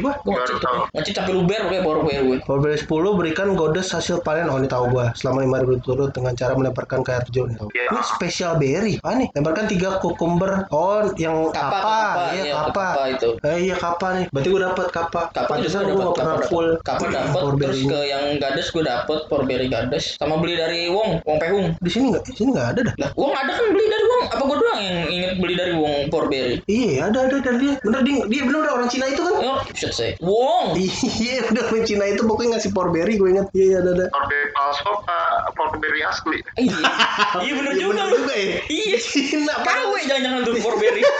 [0.00, 0.12] gua.
[0.20, 0.84] Gue ngecit pokoknya.
[0.94, 2.38] Ngecit sampai luber pokoknya Burberry gue.
[2.44, 4.48] Burberry 10 berikan godes hasil panen.
[4.48, 5.06] Oh ini tahu gua.
[5.14, 6.52] Selama 5 ribu turut dengan cara
[6.90, 7.48] melemparkan ke air terjun.
[7.54, 7.68] Tahu.
[7.70, 7.84] Iya.
[7.90, 8.94] Ini spesial berry.
[9.06, 10.52] Ah nih, lemparkan 3 kukumber.
[10.74, 11.78] Oh, yang Kapa, kapa.
[11.78, 12.70] tuh, kapa, Iya, iya, kapa.
[12.90, 13.28] kapa itu.
[13.46, 14.24] Eh, iya kapa nih.
[14.34, 15.20] Berarti gua dapat kapa.
[15.30, 16.68] Pantesan dapat gua gak pernah kapal full.
[16.82, 21.38] Kapal dapat terus ke yang Gades gue dapat Burberry Gades sama beli dari Wong, Wong
[21.38, 21.76] Pehung.
[21.78, 22.22] Di sini nggak?
[22.26, 22.94] Di sini nggak ada dah.
[22.98, 24.24] Lah, Wong ada kan beli dari Wong.
[24.30, 26.56] Apa gue doang yang inget beli dari Wong Burberry?
[26.66, 27.74] Iya, ada ada dari dia.
[27.84, 29.34] Bener dia, dia bener udah orang Cina itu kan?
[29.44, 30.12] Oh, shit saya.
[30.22, 30.78] Wong.
[30.78, 33.46] Iya, udah orang Cina itu pokoknya ngasih Burberry gue inget.
[33.52, 34.04] Iya, iya, ada ada.
[34.08, 35.16] Burberry palsu apa
[35.56, 36.38] Burberry asli?
[36.56, 36.79] Iya,
[37.44, 38.16] iya bener Iya, juga bener lu.
[38.22, 38.58] juga ya.
[38.66, 41.02] Iya, Cina KW jangan-jangan tuh Burberry.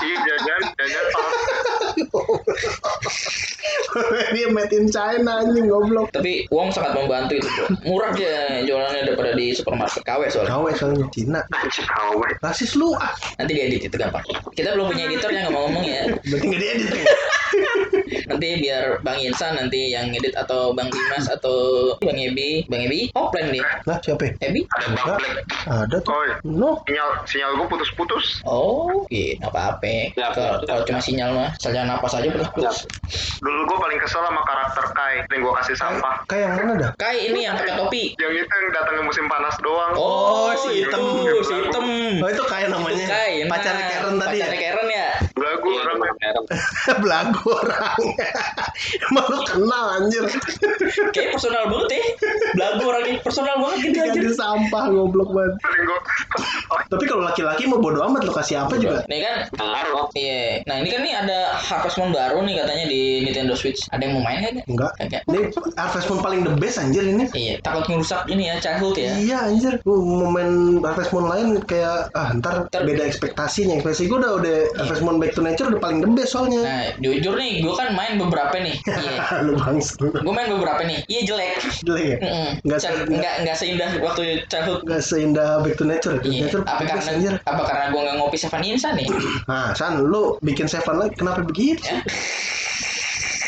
[0.00, 0.62] Iya jajan
[1.12, 2.24] palsu.
[4.32, 6.08] dia made in China anjing goblok.
[6.08, 7.66] Tapi Wong sangat membantu itu, bro.
[7.84, 10.56] Murah dia jualannya daripada di supermarket KW soalnya.
[10.56, 11.40] Gawe soalnya Cina.
[11.84, 12.24] Kau.
[12.40, 13.12] Rasis lu ah.
[13.36, 14.24] Nanti diedit itu gampang.
[14.56, 16.02] Kita belum punya editor yang ngomong-ngomong ya.
[16.24, 17.04] Berarti nggak diedit ya?
[18.26, 21.56] Nanti biar Bang Insan nanti yang edit atau Bang Dimas atau
[21.98, 22.66] Bang Ebi.
[22.66, 23.66] Bang Ebi offline dia.
[23.84, 24.26] Nah, siapa?
[24.26, 24.32] ya?
[24.42, 24.60] Ebi?
[24.68, 25.18] Ada Bang.
[25.20, 25.36] Black.
[25.66, 26.12] Ada tuh.
[26.12, 26.82] Oi, No.
[26.84, 28.42] sinyal sinyal gue putus-putus.
[28.44, 29.94] Oh, iya, nggak apa-apa.
[30.14, 30.66] Ya, Kalau ya.
[30.66, 32.86] kalau cuma sinyal mah, saja napas aja putus-putus.
[33.40, 36.14] Dulu gue paling kesel sama karakter Kai yang gue kasih sampah.
[36.26, 36.90] Kayak yang mana dah?
[36.96, 38.04] Kai ini yang pakai topi.
[38.16, 39.92] Yang itu yang datang ke musim panas doang.
[39.94, 41.02] Oh, si itu, hitam.
[41.46, 41.84] si hitam.
[42.20, 42.96] Oh itu kayak namanya.
[43.00, 43.34] Itu Kai.
[43.40, 44.44] Nah, Pacarnya Karen tadi ya.
[44.46, 44.89] Pacarnya Karen ya.
[45.70, 45.98] Belagu Iya, orang.
[47.00, 47.98] Belagu orang.
[49.06, 50.24] Emang lu kenal anjir.
[51.10, 52.02] Kayak personal banget ya.
[52.52, 54.10] Belagu orangnya personal banget gitu aja.
[54.10, 55.54] Ganti sampah goblok banget.
[56.92, 59.02] Tapi kalau laki-laki mau bodo amat lo kasih apa juga.
[59.06, 60.10] Nih kan, Ngaruh.
[60.14, 60.62] iya.
[60.66, 63.86] Nah ini kan nih ada Harvest Moon baru nih katanya di Nintendo Switch.
[63.90, 64.66] Ada yang mau main nggak?
[64.66, 64.92] Enggak.
[64.98, 65.22] Kagak.
[65.26, 65.38] Ini
[65.76, 67.24] Harvest Moon paling the best anjir ini.
[67.30, 69.12] Iya, takut ngerusak ini ya childhood ya.
[69.16, 70.00] Iya anjir, mau
[70.30, 73.76] main Harvest Moon lain kayak ah ntar Ntar- beda ekspektasinya.
[73.76, 76.60] Ekspektasi gue udah udah Harvest Moon Back to Nature udah paling the best soalnya.
[76.60, 78.76] Nah, jujur nih, gue kan main beberapa nih.
[79.00, 79.42] Iya.
[79.42, 79.96] lu bangsa.
[79.98, 81.00] gue main beberapa nih.
[81.06, 81.52] Iya jelek.
[81.82, 82.16] Jelek ya?
[82.18, 82.48] Mm-mm.
[82.62, 82.92] Nggak Ca-
[83.50, 84.80] se- seindah waktu childhood.
[84.82, 86.16] Gak seindah Back to Nature.
[86.16, 86.42] Back to Iya.
[86.46, 87.34] Nature Apa karena anjir.
[87.40, 89.08] apa karena gue nggak ngopi Seven Insan nih?
[89.46, 91.80] Nah, San, lu bikin Seven lagi kenapa begitu?
[91.82, 92.00] Ya.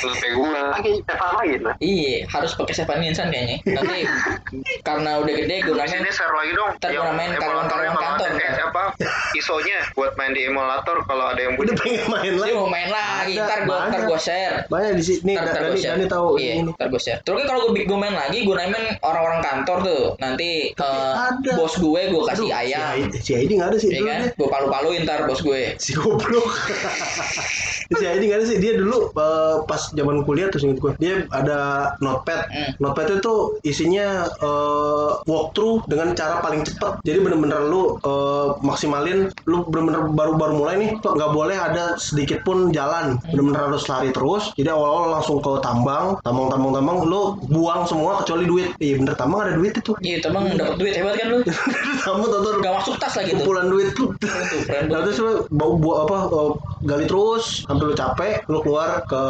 [0.03, 0.93] Kenapa gue lagi?
[1.07, 1.75] Lagi lah?
[1.79, 3.57] Iya, harus pakai Seven Insan kayaknya.
[3.71, 3.99] Nanti
[4.89, 6.71] karena udah gede gue namain sini share lagi dong.
[6.77, 8.29] Ntar gua namain karyawan-karyawan kalau kantor.
[8.33, 8.83] Eh, apa?
[9.33, 12.03] ISO-nya buat main di emulator kalau ada yang Udah punya.
[12.03, 12.53] pengen main lagi.
[12.53, 13.35] mau main lagi.
[13.37, 14.03] Ntar gue ntar banyak.
[14.09, 14.57] gue share.
[14.69, 15.33] Banyak di sini.
[15.35, 15.95] Ntar, ntar gue share.
[15.95, 16.71] Dani tahu Iya, ini.
[16.73, 17.21] ntar gue share.
[17.23, 20.03] Terus kan kalau gue gue main lagi, gue namain orang-orang kantor tuh.
[20.19, 21.13] Nanti eh,
[21.55, 22.83] bos gue gue kasih Aduh, ayam.
[23.13, 23.89] Si Aidi, Aidi nggak ada sih.
[23.89, 24.21] Iya dulu kan?
[24.35, 25.61] Gue palu-paluin ntar bos gue.
[25.79, 26.51] Si goblok.
[27.99, 28.59] si Aidi nggak ada sih.
[28.59, 30.93] Dia dulu eh, pas zaman kuliah terus inget gue.
[30.99, 32.49] Dia ada notepad.
[32.51, 32.71] Hmm.
[32.83, 33.35] Notepad itu
[33.65, 37.01] isinya eh, walkthrough dengan cara paling cepat.
[37.07, 39.33] Jadi bener-bener lu eh, maksimalin.
[39.49, 40.91] Lu bener-bener baru-baru mulai nih.
[41.01, 43.21] Tuh nggak boleh ada sedikit pun jalan.
[43.31, 44.53] Bener-bener harus lari terus.
[44.59, 46.99] Jadi awal-awal langsung ke tambang, tambang, tambang, tambang.
[47.07, 48.69] Lu buang semua kecuali duit.
[48.83, 49.93] Iya bener tambang ada duit itu.
[50.03, 51.39] Iya, teman dapat duit hebat kan lu?
[52.07, 53.43] Kamu tahu Gak masuk tas lagi tuh.
[53.43, 54.15] kumpulan duit tuh.
[54.19, 54.31] Tuh,
[54.69, 54.91] banget.
[55.09, 56.51] terus lu bau buat apa eh,
[56.87, 59.25] gali terus sampai lu capek lu keluar ke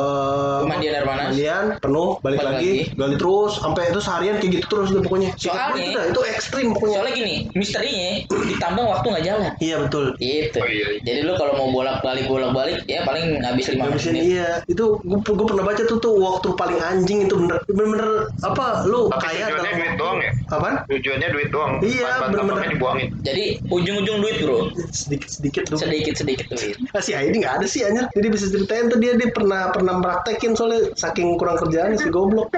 [0.60, 1.22] Pemandian air panas.
[1.24, 2.98] pemandian, penuh balik, Balik lagi, lagi.
[2.98, 6.66] gali terus sampai itu seharian kayak gitu terus deh pokoknya Soalnya- itu dah itu ekstrim
[6.72, 9.52] pokoknya Soalnya gini, misterinya di tambang waktu nggak jalan.
[9.58, 10.58] iya betul Gitu.
[10.58, 11.00] Oh, iya, iya.
[11.02, 14.22] Jadi lu kalau mau bolak-balik bolak-balik ya paling habis 5 Habisin menit.
[14.28, 18.04] iya itu gue gue pernah baca tuh tuh walkthrough paling anjing itu bener bener
[18.40, 20.32] apa lu Tapi kaya tujuannya dalam duit doang ya?
[20.48, 21.72] apaan Tujuannya duit doang.
[21.80, 22.36] Iya, bener-bener.
[22.42, 23.08] tambangnya dibuangin.
[23.22, 24.58] Jadi ujung-ujung duit bro,
[24.90, 26.76] sedikit sedikit tuh sedikit sedikit duit.
[26.90, 29.94] Ah, si Aidi nggak ada sih anjir jadi bisa ceritain tuh dia dia pernah pernah
[30.42, 32.50] praktekin soalnya saking kurang kerjaan si goblok.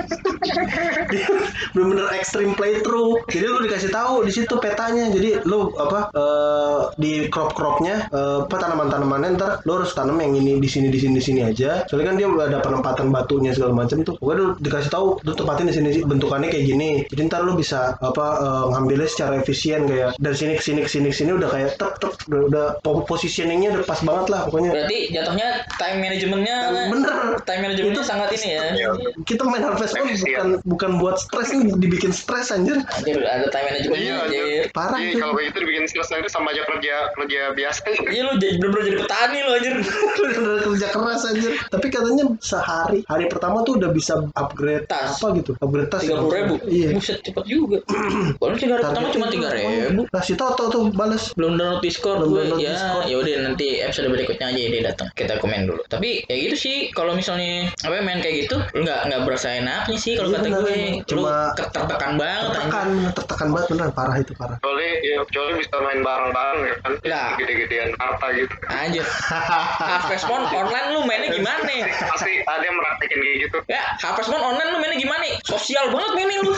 [1.77, 3.21] Bener-bener ekstrim playthrough.
[3.29, 5.13] Jadi lu dikasih tahu di situ petanya.
[5.13, 10.33] Jadi lu apa eh, di crop cropnya apa tanaman tanamannya ntar lu harus tanam yang
[10.33, 11.85] ini di sini di sini di sini aja.
[11.85, 14.17] Soalnya kan dia ada penempatan batunya segala macam tuh.
[14.17, 16.91] Pokoknya lu dikasih tahu lu tempatin di sini bentukannya kayak gini.
[17.13, 20.91] Jadi ntar lu bisa apa eh, ngambilnya secara efisien kayak dari sini ke sini ke
[20.91, 24.41] sini ke sini udah kayak tep tep udah, udah po- positioningnya udah pas banget lah
[24.49, 24.71] pokoknya.
[24.73, 26.57] Berarti jatuhnya time manajemennya
[26.89, 27.17] bener.
[27.45, 28.63] time manajemennya Itu- sangat ini ya.
[29.27, 32.79] Kita main Harvest Moon bukan bukan buat stres ini dibikin stres anjir.
[32.81, 34.63] Anjir, ada time manajemennya Iya, anjir.
[34.71, 35.19] Parah Iya, itu.
[35.19, 37.79] kalau kayak gitu dibikin stres nanti sama aja kerja kerja biasa.
[38.05, 39.75] Iya lu jadi bener-bener jadi petani lu anjir.
[40.19, 41.53] Bener-bener kerja keras anjir.
[41.67, 45.19] Tapi katanya sehari hari pertama tuh udah bisa upgrade Tas.
[45.19, 45.53] apa gitu.
[45.59, 46.01] Upgrade tas.
[46.01, 46.55] Tiga puluh ribu.
[46.65, 46.89] Iya.
[46.95, 47.79] Buset cepet juga.
[47.85, 50.03] Kalau tiga ribu pertama cuma tiga ribu.
[50.07, 51.33] Nah, si Toto tuh balas.
[51.35, 52.73] Belum download Discord Belum download ya.
[52.73, 53.05] Discord.
[53.09, 55.09] Ya udah nanti episode berikutnya aja dia datang.
[55.13, 55.83] Kita komen dulu.
[55.87, 57.54] Tapi ya gitu sih kalau misalnya
[57.85, 60.79] apa main kayak gitu nggak nggak berasa enaknya sih kalau Iya, kata bener, gue.
[61.07, 62.43] Cuma- tertekan banget.
[62.51, 64.57] Tertekan, tertekan banget beneran parah itu parah.
[64.59, 66.93] Kecuali ya kecuali bisa main bareng-bareng ya kan.
[67.05, 67.29] Lah.
[67.39, 68.55] Gede-gedean harta gitu.
[68.67, 69.05] Anjir.
[69.95, 71.73] Harvest Moon online lu mainnya gimana?
[72.11, 73.57] Pasti ada yang meraktekin kayak gitu.
[73.67, 75.25] Ya, Harvest Moon online lu mainnya gimana?
[75.45, 76.53] Sosial banget mainnya lu.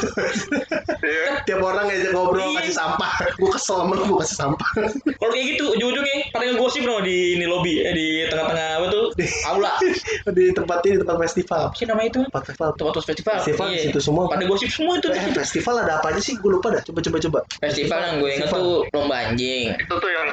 [1.02, 1.32] Iya.
[1.44, 2.58] Tiap orang ngajak ngobrol Iya.
[2.62, 3.12] kasih sampah.
[3.36, 4.68] Gue kesel sama lu gue kasih sampah.
[5.20, 9.04] Kalau kayak gitu ujung-ujungnya pada ngegosip no di ini lobby eh, di tengah-tengah apa tuh?
[9.46, 9.72] Aula.
[10.36, 11.62] di tempat ini tempat festival.
[11.68, 12.20] Apa sih nama itu?
[12.22, 12.68] Tempat festival.
[12.78, 13.36] Tempat festival.
[13.42, 13.74] Festival Iya.
[13.74, 14.24] di situ semua.
[14.30, 15.08] Pada gosip semua itu.
[15.10, 16.34] Eh, festival ada apa aja sih?
[16.38, 16.82] Gue lupa dah.
[16.82, 17.38] Coba coba coba.
[17.58, 18.62] Festival yang gue inget Festival.
[18.62, 19.66] tuh lomba anjing.
[19.74, 20.26] Itu tuh yang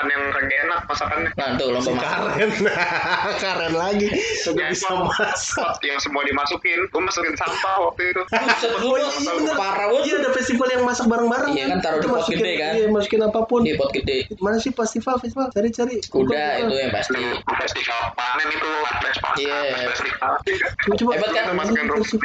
[0.00, 1.30] makan yang kagak enak masakannya.
[1.36, 2.08] Nah tuh lomba Si makan.
[2.08, 2.50] Karen.
[3.44, 4.08] Karen lagi.
[4.48, 5.72] Udah Ya, bisa masak.
[5.82, 8.22] Yang semua dimasukin, gue masukin sampah waktu itu.
[8.80, 9.54] Oh iya, iya bener.
[9.54, 10.20] parah Iya banget.
[10.20, 11.52] ada festival yang masak bareng-bareng.
[11.52, 12.72] Iya kan, taruh di Itu pot masukin- gede kan?
[12.72, 13.60] Iya masukin apa pun.
[13.60, 14.16] Di pot gede.
[14.38, 15.46] Mana sih festival festival?
[15.50, 15.94] Cari-cari.
[16.02, 17.20] Kuda itu yang pasti.
[17.60, 18.70] festival panen itu
[19.02, 19.58] festival Iya.
[19.86, 20.32] festival
[20.80, 21.10] Coba coba.
[21.12, 21.44] Hebat kan?
[21.52, 22.18] Masukin rumput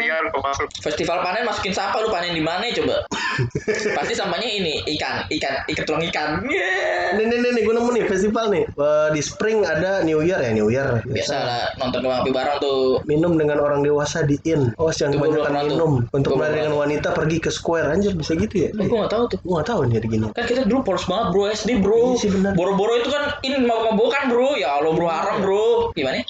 [0.77, 1.17] Festival.
[1.19, 3.03] panen masukin sampah lu panen di mana coba?
[3.97, 6.29] Pasti sampahnya ini ikan, ikan, ikan tulang ikan.
[7.15, 8.63] Nih nih, nih gue nemu nih festival nih.
[8.69, 11.01] Eh, di spring ada New Year ya New Year.
[11.01, 13.01] Biasa lah nonton kembang api bareng tuh.
[13.09, 14.71] Minum dengan orang dewasa di in.
[14.77, 15.69] Oh jangan kebanyakan pernah tuh.
[15.73, 15.91] minum.
[16.13, 18.69] Untuk melari dengan wanita pergi ke square anjir bisa gitu ya?
[18.71, 19.37] Gue gak tahu tuh.
[19.41, 20.25] Gue gak tahu nih ada gini.
[20.37, 22.13] Kan kita dulu polos banget bro SD bro.
[22.15, 22.51] Iya sih, benar.
[22.53, 24.49] Boro-boro itu kan ini mabok-mabokan bro.
[24.55, 25.89] Ya Allah bro haram bro.
[25.97, 26.21] Gimana?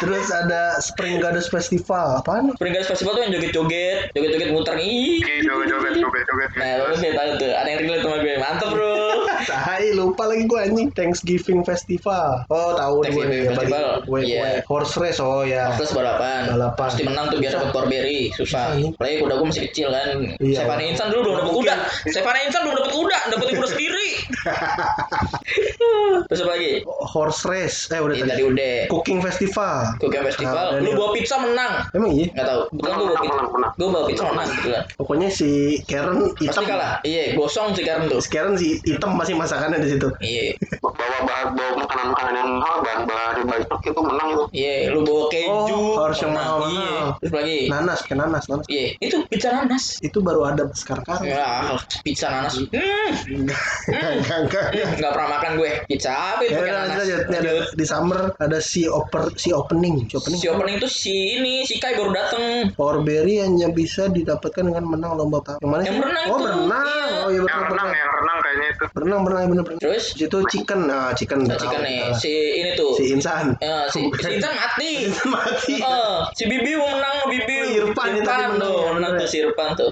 [0.00, 2.24] Terus ada Spring Goddess Festival.
[2.24, 2.56] Apaan?
[2.56, 5.20] Spring Girls Festival tuh yang joget-joget, joget-joget muter ih.
[5.20, 6.50] Oke, joget-joget, joget-joget.
[6.56, 7.52] Nah, lu tahu tuh.
[7.52, 8.34] Ada yang relate sama gue.
[8.40, 8.79] Mantep bro.
[9.50, 10.88] Tai lupa lagi gue anjing.
[10.92, 12.44] Thanksgiving Festival.
[12.52, 13.40] Oh tahu nih gue nih.
[13.54, 13.84] Festival.
[14.04, 14.62] kue Iya.
[14.64, 15.20] kue horse race.
[15.22, 15.74] Oh ya.
[15.76, 16.50] Plus balapan.
[16.52, 16.78] Balapan.
[16.78, 18.32] Pasti menang tuh biar dapat Corberry.
[18.36, 18.76] Susah.
[18.76, 18.92] Iya.
[18.96, 20.18] Apalagi kuda gue masih kecil kan.
[20.38, 20.56] Iya.
[20.64, 21.74] Stefani Insan dulu belum dapat kuda.
[22.08, 23.99] Stefani Insan belum dapat kuda, dapat kuda sendiri.
[26.28, 26.72] Terus apa lagi?
[26.86, 27.78] Horse race.
[27.88, 28.42] Eh udah Ini tadi.
[28.44, 28.76] udah.
[28.88, 29.96] Cooking Festival.
[29.98, 30.54] Cooking Festival.
[30.54, 31.72] Ah, Lu bawa pizza menang.
[31.92, 32.26] Emang iya?
[32.30, 32.60] Nggak tahu.
[32.72, 33.42] Bukan gue bawa pizza.
[33.50, 33.72] Menang.
[33.74, 34.82] Gue bawa pizza menang gitu kan.
[34.96, 35.50] Pokoknya si
[35.84, 36.64] Karen Pasti hitam.
[36.64, 36.94] kalah.
[37.02, 38.20] Iya, gosong sih Karen tuh.
[38.20, 40.08] Si Karen si hitam masih masakannya di situ.
[40.20, 40.42] Iya.
[40.80, 45.00] bawa bahan bawa makanan makanan yang mahal bahan bahan banyak itu menang itu Iya, lu
[45.02, 45.76] bawa keju.
[45.90, 46.46] Oh, harus yang menang.
[46.46, 46.70] mahal-mahal.
[46.70, 47.00] Iya.
[47.20, 47.58] Terus lagi.
[47.68, 48.66] Nanas, kayak nanas, nanas.
[48.68, 49.84] Iya, itu pizza nanas.
[50.00, 51.04] Itu baru ada sekarang.
[51.24, 52.54] Ya, pizza nanas.
[52.60, 54.19] Hmm.
[54.20, 54.66] Enggak, enggak, enggak.
[54.70, 54.98] enggak.
[55.00, 55.70] Nggak pernah makan gue.
[55.86, 57.20] Pizza apa itu Ya, lanjut, lanjut.
[57.20, 57.68] Ini ada Lanjut.
[57.72, 60.38] di summer ada si oper si opening, si opening.
[60.38, 62.70] Si opening itu si ini, si Kai baru dateng.
[62.72, 65.52] Powerberry hanya bisa didapatkan dengan menang lomba apa?
[65.58, 66.00] Yang mana Yang sih?
[66.00, 66.44] berenang oh, itu.
[66.44, 66.86] berenang.
[66.86, 67.18] Iya.
[67.20, 67.90] Oh iya Yang betul renang, berenang.
[67.96, 68.84] yang renang kayaknya itu.
[68.90, 69.80] Berenang, berenang, bener, bener.
[69.80, 71.40] Terus Di situ chicken, nah chicken.
[71.42, 72.18] Nah, chicken nih, salah.
[72.18, 72.90] si ini tuh.
[72.94, 73.46] si Insan.
[73.58, 74.92] Eh, si, si Insan mati.
[75.24, 75.74] Mati.
[75.76, 77.56] Eh, si Bibi mau menang Bibi.
[77.56, 79.28] Oh, Irfan menang tuh, ya, menang tuh ya.
[79.28, 79.90] si Irfan tuh.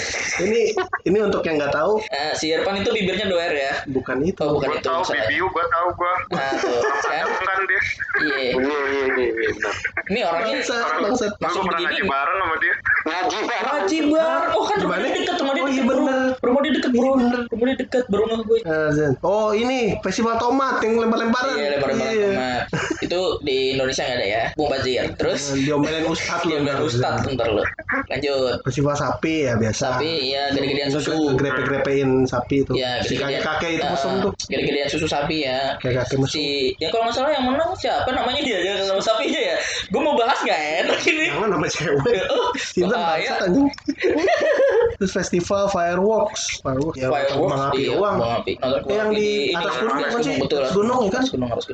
[0.44, 0.72] ini
[1.04, 3.69] ini untuk yang nggak tahu Eh, si Irfan itu bibirnya doer ya.
[3.88, 4.42] Bukan itu.
[4.42, 5.02] Oh, bukan Gue itu tahu.
[5.06, 6.12] Bibiu, gue tahu gue.
[6.30, 7.26] Nah, tuh, kan?
[7.40, 7.80] kan dia.
[8.20, 8.36] Iya.
[8.52, 9.74] iya iya iya iya benar.
[10.06, 11.32] Ini orangnya Bangsat, Orang bangsat.
[11.32, 11.84] Gue masuk begini.
[11.86, 12.74] ngaji bareng sama dia.
[13.00, 14.42] ngaji banget Ngaji bar.
[14.50, 15.02] Oh kan rumah Gimana?
[15.02, 15.96] dia deket, rumah dia Oh, iya deket bro.
[15.96, 16.30] bener.
[16.40, 17.10] Rumah dia deket bro.
[17.50, 18.58] Rumah dia deket baru rumah gue.
[18.60, 19.10] Eh.
[19.20, 21.54] Oh ini festival tomat yang lempar-lemparan.
[21.54, 22.28] Iya, lebar-lebar Iya.
[22.28, 22.62] tomat.
[23.00, 24.42] Itu di Indonesia nggak ada ya.
[24.54, 25.04] Bung Bazir.
[25.16, 26.50] Terus Eh, Diomelin ustad lu.
[26.50, 27.62] Dia bilang Ustad bentar lu.
[28.06, 28.56] Lanjut.
[28.62, 29.86] Festival sapi ya biasa.
[29.96, 31.34] Sapi ya gede-gedean susu.
[31.34, 32.72] Grepe-grepein sapi itu.
[32.74, 33.42] Ya, si gede-gedean.
[33.60, 34.32] Kakek-kakek itu Ah, musuh tuh.
[34.48, 35.60] Gede-gedean susu sapi ya.
[35.78, 36.34] Kayak kakek musuh.
[36.34, 36.46] Si,
[36.80, 39.56] ya kalau nggak salah yang menang siapa namanya dia ya sama sapinya ya.
[39.92, 41.26] Gue mau bahas nggak enak ini.
[41.30, 42.22] Jangan nama cewek.
[42.30, 43.26] Oh, Cinta bahaya.
[43.26, 43.66] bangsat anjing.
[45.00, 46.60] Terus festival fireworks.
[46.60, 48.30] Fireworks ya Fireworks, iya, kembang
[48.86, 50.34] Yang di atas gunung kan sih?
[50.38, 50.62] Betul.
[50.76, 51.24] Gunung ya kan?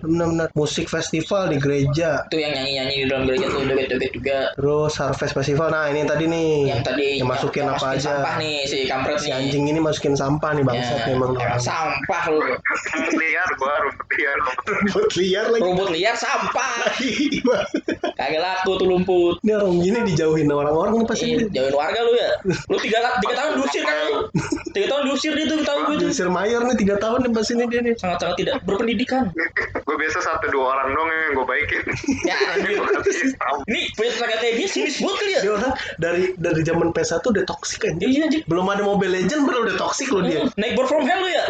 [0.06, 2.24] Benar-benar musik festival di gereja.
[2.30, 4.38] Itu yang nyanyi-nyanyi di dalam gereja tuh joget-joget juga.
[4.56, 5.68] Terus Harvest Festival.
[5.74, 6.50] Nah, ini tadi nih.
[6.70, 8.10] Yang tadi yang masukin yang apa aja.
[8.16, 11.34] Sampah nih si kampret Si anjing ini masukin sampah nih bangsat Ya, memang.
[11.76, 12.40] Sampah lu.
[12.40, 14.36] Rumput liar, gue rumput liar.
[14.64, 15.62] Rumput liar lagi.
[15.62, 16.72] Rumput liar sampah.
[18.16, 19.36] Kagak laku tuh lumput.
[19.44, 21.36] Ini orang gini dijauhin orang-orang pasti.
[21.36, 22.32] Iya, jauhin warga lu ya.
[22.72, 24.18] Lu tiga, tiga tahun diusir kan lu.
[24.76, 25.96] Tiga tahun diusir dia tuh tahu gue.
[26.04, 27.94] Diusir mayor nih tiga tahun nih pas ini dia nih.
[27.96, 29.32] Sangat-sangat tidak berpendidikan.
[29.86, 31.82] gue biasa satu dua orang doang yang gue baikin
[32.28, 32.36] Ya.
[33.70, 35.40] Ini punya tenaga kayak dia sinis banget kali ya.
[35.40, 37.94] Dia orang dari dari zaman PS1 udah toksik kan.
[38.02, 38.42] Iya anjir.
[38.44, 40.44] Belum ada Mobile Legend baru udah toksik loh dia.
[40.60, 41.44] Naik board from hell lu ya.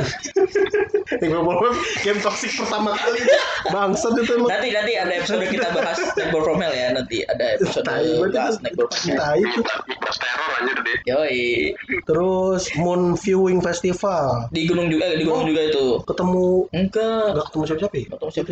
[1.22, 1.74] Yang belum
[2.06, 3.20] game toksik pertama kali.
[3.74, 4.50] Bangsat itu emang.
[4.54, 8.54] Nanti nanti ada episode kita bahas Naik board from hell ya nanti ada episode bahas.
[8.62, 9.34] Naik board from hell.
[9.34, 9.60] Itu.
[10.06, 10.98] Teror anjir deh.
[11.10, 11.42] Yoi.
[12.06, 14.48] Terus Moon Viewing Festival.
[14.48, 15.84] Di gunung juga eh, di gunung juga itu.
[16.04, 17.24] Ketemu Enggak.
[17.32, 18.06] Enggak ketemu siapa-siapa ya?
[18.12, 18.48] Ketemu siapa?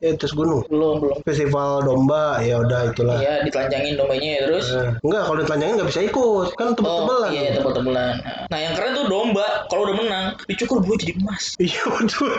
[0.00, 0.60] Eh, terus gunung.
[0.66, 1.16] Belum belum.
[1.22, 3.18] Festival domba, ya udah itulah.
[3.18, 4.66] Iya ditelanjangin dombanya ya terus.
[4.70, 6.48] Eh, enggak, kalau ditelanjangin nggak bisa ikut.
[6.54, 7.30] Kan Oh tebel-tebelan.
[7.30, 8.14] iya tebel-tebelan.
[8.46, 11.54] Nah yang keren tuh domba kalau udah menang dicukur buah jadi emas.
[11.56, 12.30] Iya betul.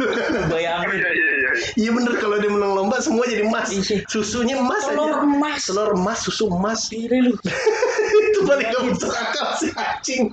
[0.47, 0.89] Bayangin.
[0.93, 3.69] iya iya iya Iya bener kalau dia menang lomba semua jadi emas.
[3.69, 4.03] Iya.
[4.07, 5.21] Susunya emas Telur aja.
[5.21, 5.61] emas.
[5.65, 6.87] Telur emas, susu emas.
[6.87, 7.33] Gila lu.
[8.21, 10.23] itu paling gak masuk akal sih anjing.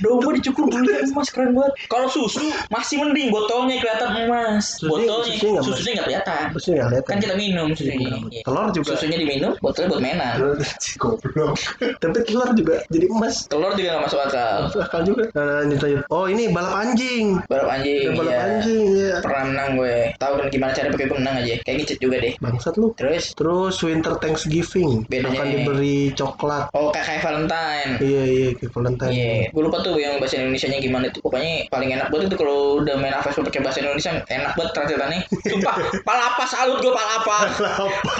[0.00, 1.72] Domba dicukur buahnya emas keren banget.
[1.88, 4.76] Kalau susu masih mending botolnya kelihatan emas.
[4.76, 6.42] Susunya- Botolnya susunya nggak susunya nggak kelihatan.
[6.52, 8.08] Terus nggak lihat Kan kita minum susunya.
[8.30, 8.42] Iya.
[8.44, 8.88] Telur juga.
[8.94, 10.34] Susunya diminum, botolnya buat mainan.
[11.02, 11.54] Goblok.
[11.80, 13.34] Tapi telur juga jadi emas.
[13.48, 14.56] Telur juga nggak masuk akal.
[14.68, 15.24] Masuk akal juga.
[15.32, 16.02] Nah, lanjut lanjut.
[16.10, 17.26] Oh ini balap anjing.
[17.48, 18.00] Balap anjing.
[18.04, 18.40] Ya, balap iya.
[18.44, 19.14] anjing ya.
[19.24, 19.96] Pernah menang gue.
[20.16, 21.54] Tahu kan gimana cara pakai menang aja.
[21.64, 22.32] Kayak ngicet juga deh.
[22.38, 22.92] Bangsat lu.
[22.96, 26.64] Terus Terus Winter Thanksgiving Bedanya akan diberi coklat.
[26.72, 27.90] oh kayak Valentine.
[28.00, 29.12] Iya iya kayak Valentine.
[29.12, 31.20] Iya, gue lupa tuh yang bahasa Indonesia-nya gimana itu.
[31.20, 35.20] Pokoknya paling enak banget itu kalau udah main Aves pakai bahasa Indonesia enak banget translatannya.
[35.46, 35.76] Sumpah,
[36.08, 37.36] palapa salut gue palapa.
[37.52, 38.12] Palapa.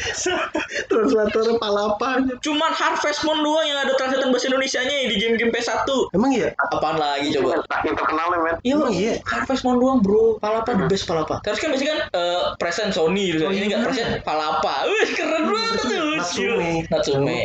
[0.90, 2.08] Translatornya palapa.
[2.40, 5.88] Cuman Harvest Moon doang yang ada translatan bahasa Indonesia-nya di game-game PS1.
[6.14, 6.54] Emang iya?
[6.70, 7.60] Apaan lagi coba?
[7.82, 8.56] Yang terkenal ya men.
[8.62, 9.12] Iya, Emang iya?
[9.26, 10.38] Harvest Moon doang bro.
[10.38, 11.42] Palapa the best palapa.
[11.42, 13.44] Terus kan biasanya kan eh, present Sony gitu.
[13.46, 13.88] Oh, Ini iya nggak bener.
[13.90, 14.74] present palapa.
[14.86, 16.08] Wih keren banget tuh.
[16.20, 16.70] Natsume.
[16.88, 17.36] Natsume.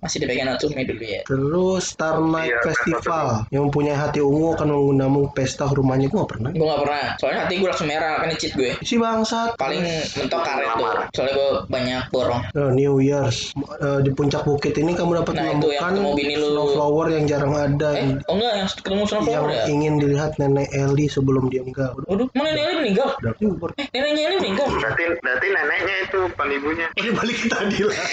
[0.00, 1.20] Masih dipegang Natsume dulu ya.
[1.26, 2.58] Terus Star Night Iya,
[2.94, 6.50] Festival yang punya hati ungu akan menggunamu pesta ke rumahnya gue gak pernah.
[6.50, 7.06] Gue gak pernah.
[7.16, 8.70] Soalnya hati gue langsung merah kan cheat gue.
[8.80, 9.56] Si bangsat.
[9.56, 9.80] Paling
[10.14, 10.86] mentok karet tuh.
[11.12, 12.42] Soalnya gue banyak borong.
[12.52, 16.34] Oh, New Year's Eh, di puncak bukit ini kamu dapat Nah, yang menemukan ketemu bini
[16.36, 16.48] lu.
[16.52, 19.64] snowflower yang jarang ada Eh, oh enggak yang ketemu yang Snowflower ya?
[19.66, 21.90] ingin dilihat nenek Ellie sebelum dia meninggal.
[21.94, 23.08] Udah, Waduh, mana nenek Eli meninggal?
[23.18, 24.66] Eh, neneknya Eli meninggal?
[24.68, 27.96] berarti berarti neneknya itu bukan ibunya Ini balik ke tadi lah.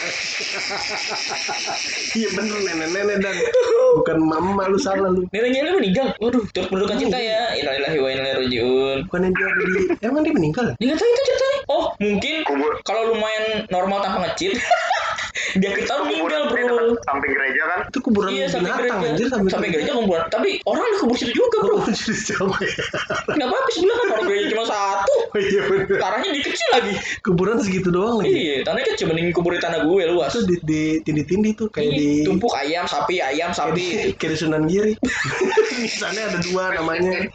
[2.09, 3.36] Iya bener nenek-nenek dan
[3.97, 5.26] bukan mama lu salah lu.
[5.34, 6.07] Neneknya Eli meninggal?
[6.22, 7.57] Waduh, turut berduka cita ya.
[7.57, 8.97] Innalillahi wa inna ilaihi rajiun.
[9.09, 10.74] Bukan yang dia di emang dia meninggal ya?
[10.78, 11.59] Dia nggak tahu itu ceritanya.
[11.70, 12.36] Oh, mungkin
[12.86, 14.57] kalau lumayan normal tanpa ngecit,
[15.57, 16.55] dia kita meninggal bro.
[16.55, 20.25] dekat samping gereja kan Itu kuburan Iya sampai binatang gereja, anjir sampai, sampai, gereja kuburan.
[20.29, 21.75] Tapi orang udah kubur situ juga bro.
[21.79, 22.75] Oh, jadi siapa ya?
[23.35, 25.15] Nggak apa-apa sebelah kan orang gereja cuma satu.
[25.29, 26.01] Oh iya bener.
[26.01, 26.93] Tanahnya dikecil lagi.
[27.21, 28.33] Kuburan segitu doang lagi.
[28.33, 30.33] Iya, tanahnya kecil mending kubur di tanah gue luas.
[30.33, 33.85] Itu di, di tindi-tindi tuh kayak di Iya, tumpuk ayam, sapi, ayam, di, sapi.
[34.17, 34.93] kayak di Sunan Giri.
[35.79, 37.29] di sana ada dua namanya.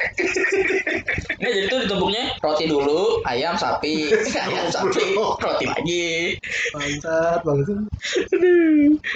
[1.38, 4.10] Nah jadi tuh ditumpuknya roti dulu, ayam sapi,
[4.48, 6.08] ayam sapi, roti lagi.
[6.74, 7.78] Bangsat, bangsat.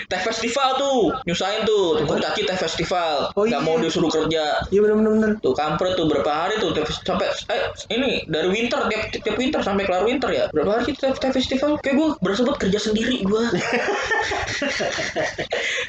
[0.08, 3.28] Teh festival tuh, nyusahin tuh, tukang caki teh festival.
[3.36, 3.66] Oh, Gak iya.
[3.66, 4.64] mau disuruh kerja.
[4.72, 5.30] Iya bener-bener bener.
[5.44, 9.60] Tuh kampret tuh berapa hari tuh teh sampai eh ini dari winter tiap tiap winter
[9.60, 10.44] sampai kelar winter ya.
[10.50, 11.76] Berapa hari teh, teh festival?
[11.84, 13.42] Kayak gue berasa banget kerja sendiri gue.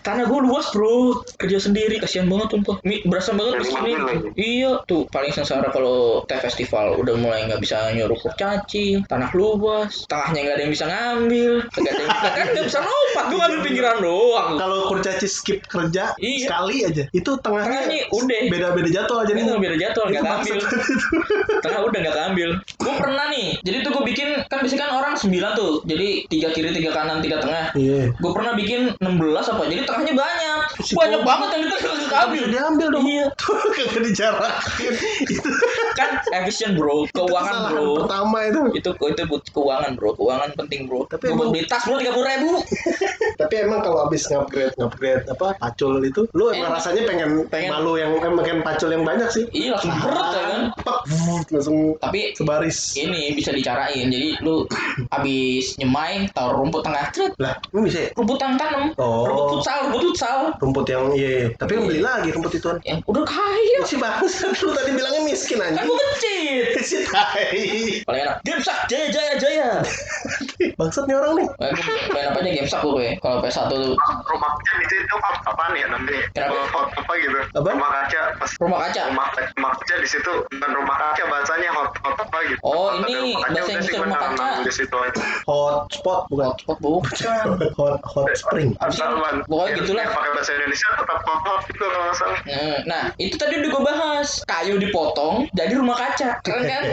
[0.06, 3.92] Karena gue luas bro, kerja sendiri kasihan banget tuh Mi, berasa banget di sini.
[3.96, 4.28] ngambil lagi.
[4.36, 10.06] Iya tuh paling sengsara kalau teh festival udah mulai nggak bisa nyuruh kurcaci, tanah luas,
[10.08, 13.60] tengahnya nggak ada yang bisa ngambil, kagak ada yang kan nggak bisa lompat, gue ngambil
[13.62, 14.50] pinggiran doang.
[14.56, 16.46] Kalau kurcaci skip kerja Iya.
[16.46, 18.40] sekali aja, itu tengahnya, Tengahnya udah.
[18.48, 20.58] beda-beda jadwal jadi Ini beda jadwal Itu nggak keambil.
[20.60, 21.16] bangsat itu.
[21.60, 22.50] Tengah udah nggak keambil.
[22.76, 23.48] Gue pernah nih.
[23.62, 25.74] Jadi tuh gue bikin kan biasanya kan orang 9 tuh.
[25.84, 27.66] Jadi tiga kiri, tiga kanan, tiga tengah.
[27.74, 28.12] Iya.
[28.14, 29.64] Gue pernah bikin 16 apa.
[29.66, 30.60] Jadi tengahnya banyak.
[30.80, 32.44] Si Banyak banget yang kita nggak Bisa keambil.
[32.48, 33.06] diambil dong.
[33.06, 33.26] Iya.
[33.40, 34.94] Tuh kagak dijarakin.
[35.34, 35.50] itu
[35.94, 37.04] Kan efisien bro.
[37.10, 38.04] Keuangan bro.
[38.04, 38.62] pertama itu.
[38.74, 40.10] Itu itu buat keuangan bro.
[40.16, 41.04] Keuangan penting bro.
[41.06, 42.52] Tapi emang- beli tas bro 30 ribu.
[43.40, 46.84] Tapi emang kalau habis ngupgrade ngupgrade apa pacul itu, lu emang Enak.
[46.84, 47.72] rasanya pengen, Pengen.
[47.72, 49.48] malu yang eh, pengen pacul yang banyak sih.
[49.56, 50.62] Iya langsung berat ya kan.
[51.08, 52.78] Vuh, langsung Tapi sebaris.
[53.00, 54.12] ini bisa dicarain.
[54.12, 54.68] Jadi lu
[55.16, 57.10] abis nyemai taruh rumput tengah.
[57.16, 57.34] Cret.
[57.40, 58.10] Lah, emang bisa ya?
[58.14, 58.84] Rumput yang tanam.
[59.00, 59.24] Oh.
[59.26, 60.40] Rumput futsal, rumput futsal.
[60.60, 61.48] Rumput yang iya, iya.
[61.56, 62.70] tapi yang beli lagi rumput itu.
[62.84, 63.78] Yang udah kaya.
[63.88, 65.80] Si bangsat lu tadi bilangnya miskin aja.
[65.82, 66.64] gue kecil.
[66.90, 68.04] Si tai.
[68.04, 68.36] Paling enak.
[68.44, 69.70] Game sak jaya jaya jaya.
[70.80, 71.48] Bangsat nih orang nih.
[72.12, 73.10] Main apa aja GameStop gue gue.
[73.18, 73.84] Kalau PS1 tuh
[74.26, 76.56] rumah kaca di situ hot apaan ya namanya Kenapa?
[76.70, 77.68] Hot apa gitu Apa?
[77.70, 79.02] rumah kaca pas rumah kaca.
[79.08, 83.06] rumah, rumah kaca di situ bukan rumah kaca bahasanya hot hot apa gitu Oh, Hot
[83.06, 84.48] ini bahasa gua rumah kaca.
[84.62, 86.46] di situ aja Hot spot bukan?
[86.50, 87.48] Hotspot bukan.
[87.80, 88.70] hot hot spring.
[88.80, 90.06] asal ban Pokoknya gitulah.
[90.10, 93.70] pakai bahasa Indonesia tetap hot hot gitu kalau nggak salah Hmm, Nah, itu tadi udah
[93.70, 94.30] gue bahas.
[94.44, 96.40] Kayu dipotong jadi rumah kaca.
[96.42, 96.84] Keren kan?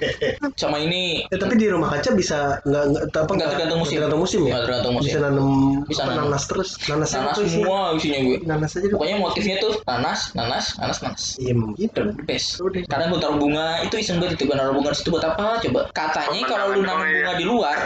[0.60, 3.96] Sama ini Eh, tapi di rumah kaca bisa nggak nggak apa Nggak tergantung musim.
[3.96, 4.52] tergantung musim ya.
[4.60, 5.48] Tergantung Bisa nanam
[5.84, 6.24] Bisa apa, nanam.
[6.28, 6.70] nanas terus.
[6.86, 8.36] Nanas nanas semua isinya gue.
[8.44, 8.86] Nanas aja.
[8.88, 11.22] Pokoknya motifnya tuh nanas, nanas, nanas, nanas.
[11.36, 12.00] Iya gitu.
[12.10, 12.60] The best.
[12.60, 12.82] Udah.
[12.86, 15.58] Kadang gue taruh bunga, itu iseng banget itu gue naruh bunga situ buat apa?
[15.60, 15.80] Coba.
[15.90, 17.76] Katanya kalau lu nanam bunga di luar,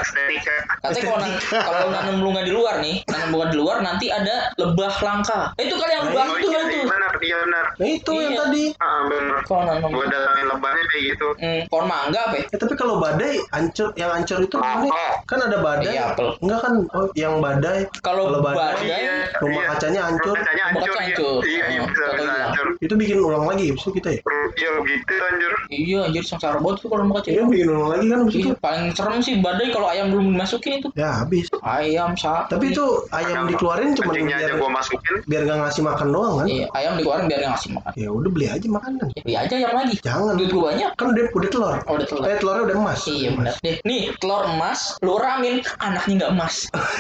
[0.81, 1.19] katanya kalau
[1.65, 5.53] kalau nanam bunga di luar nih, nanam bunga di luar nanti ada lebah langka.
[5.57, 6.79] Eh, itu kali yang lebah oh itu iya itu.
[6.85, 8.41] benar iya benar Nah itu yang Iya.
[8.41, 8.65] tadi.
[8.77, 12.45] ah benar Kalau nanam gue datangin lebahnya kayak gitu hmm, pohon mangga apa ya?
[12.49, 15.13] Ya, tapi kalau badai ancur yang ancur itu Oh, oh.
[15.27, 15.93] kan ada badai.
[15.93, 16.29] Iya, apel.
[16.41, 16.73] Enggak kan
[17.13, 17.85] yang badai.
[18.01, 19.71] Kalau badai, Iya, rumah iya.
[19.77, 20.37] kacanya hancur.
[20.37, 21.01] Rumah kacanya hancur iya.
[21.05, 21.41] hancur.
[21.45, 24.21] iya bisa bisa hancur Itu bikin ulang lagi bisa kita ya?
[24.55, 27.29] iya begitu anjir Iya, anjir sengsara banget tuh kalau rumah kaca.
[27.33, 28.21] Iya bikin ulang lagi kan.
[28.31, 30.89] Iya, paling serem sih badai kalau ayam belum dimasukin itu.
[30.95, 31.51] Ya habis.
[31.65, 32.51] Ayam sapi.
[32.55, 36.47] Tapi itu ayam dikeluarin cuma biar gue masukin biar nggak ngasih makan doang kan?
[36.47, 37.93] Iya, ayam dikeluarin biar ngasih makan.
[37.99, 39.07] Ya udah beli aja makanan.
[39.15, 39.95] Ya, beli aja ayam lagi.
[40.05, 40.33] Jangan.
[40.39, 40.91] Duit gue banyak.
[40.95, 41.75] Kan udah udah telur.
[41.89, 42.23] Oh, udah telur.
[42.29, 43.01] Eh telurnya udah emas.
[43.09, 43.55] Iya benar.
[43.65, 46.55] Nih, nih telur emas, lu ramin, anaknya nggak emas.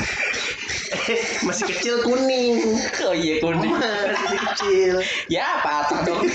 [1.46, 2.80] Masih kecil kuning.
[3.04, 3.72] Oh iya kuning.
[3.72, 4.94] Emas, masih kecil.
[5.28, 6.24] Ya patah dong.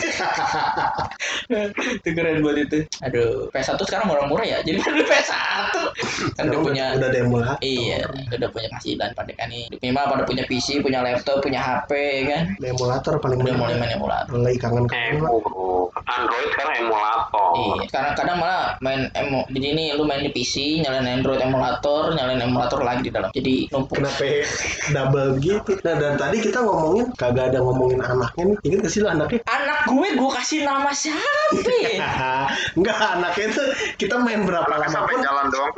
[2.00, 2.86] itu keren buat itu.
[3.02, 4.58] Aduh, PS1 sekarang murah-murah ya.
[4.62, 5.74] Jadi kan PS1
[6.38, 7.60] kan udah punya udah ada emulator.
[7.64, 8.06] Iya,
[8.36, 9.66] udah punya penghasilan pada kan nih.
[9.80, 11.92] Minimal pada punya PC, punya laptop, punya HP
[12.30, 12.42] kan.
[12.62, 14.32] Emulator paling Udah mulai main emulator.
[14.36, 15.24] Mulai kangen kangen.
[16.10, 17.50] Android sekarang emulator.
[17.58, 22.14] Iya, sekarang kadang malah main emo di sini lu main di PC, nyalain Android emulator,
[22.14, 23.30] nyalain emulator lagi di dalam.
[23.34, 23.96] Jadi numpuk.
[23.96, 24.26] Kenapa
[24.90, 25.72] double gitu?
[25.82, 28.58] Nah dan tadi kita ngomongin kagak ada ngomongin anaknya nih.
[28.66, 29.40] Ingat gak sih lo anaknya?
[29.46, 31.72] Anak gue gue kasih nama siapa?
[31.80, 31.92] ya?
[32.78, 33.64] Enggak anaknya itu
[33.98, 35.72] kita main berapa lama pun jalan doang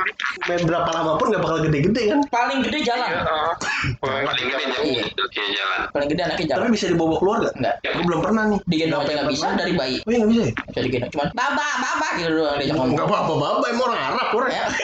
[0.48, 2.20] main berapa lama pun nggak bakal gede-gede kan.
[2.28, 3.10] Paling gede jalan.
[3.12, 3.24] Iya,
[4.04, 4.82] Paling gede jalan.
[5.52, 5.80] jalan.
[5.92, 6.70] Paling gede anaknya Tapi jalan.
[6.72, 7.54] bisa dibawa keluar gak?
[7.58, 7.76] Enggak.
[7.84, 8.60] Gue belum pernah nih.
[8.66, 9.60] Digendong aja nggak bisa pernah?
[9.60, 9.96] dari bayi.
[10.02, 10.54] Oh iya nggak bisa ya?
[10.68, 13.08] Bisa digendong cuman baba baba gitu doang diajak Enggak ngomong.
[13.08, 14.52] apa-apa, baba emang orang Arab orang.
[14.52, 14.66] Ya.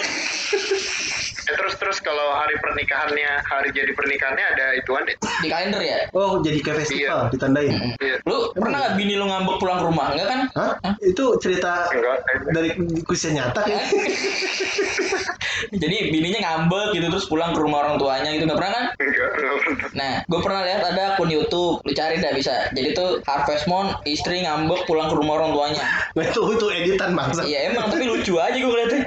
[1.47, 6.05] Eh, terus terus kalau hari pernikahannya hari jadi pernikahannya ada ituan deh Di kalender ya.
[6.13, 7.73] Oh jadi kayak festival ditandain.
[7.73, 7.91] Mm-mm.
[7.97, 8.21] Iya.
[8.29, 10.05] Lu pernah nggak bini lu ngambek pulang ke rumah?
[10.13, 10.39] Enggak kan?
[10.53, 10.71] Hah?
[11.01, 12.21] Itu cerita enggak
[12.53, 12.69] dari
[13.01, 13.81] kisah nyata kan?
[15.81, 18.85] Jadi bininya ngambek gitu terus pulang ke rumah orang tuanya gitu nggak pernah kan?
[19.01, 19.89] enggak enggak pernah.
[19.97, 22.69] Nah, gue pernah lihat ada akun YouTube, lu cari dah bisa.
[22.77, 25.83] Jadi tuh Harvest Moon istri ngambek pulang ke rumah orang tuanya.
[26.13, 27.41] Nah itu itu editan bangsa.
[27.41, 29.01] Iya emang tapi lucu aja gue ngeliatnya.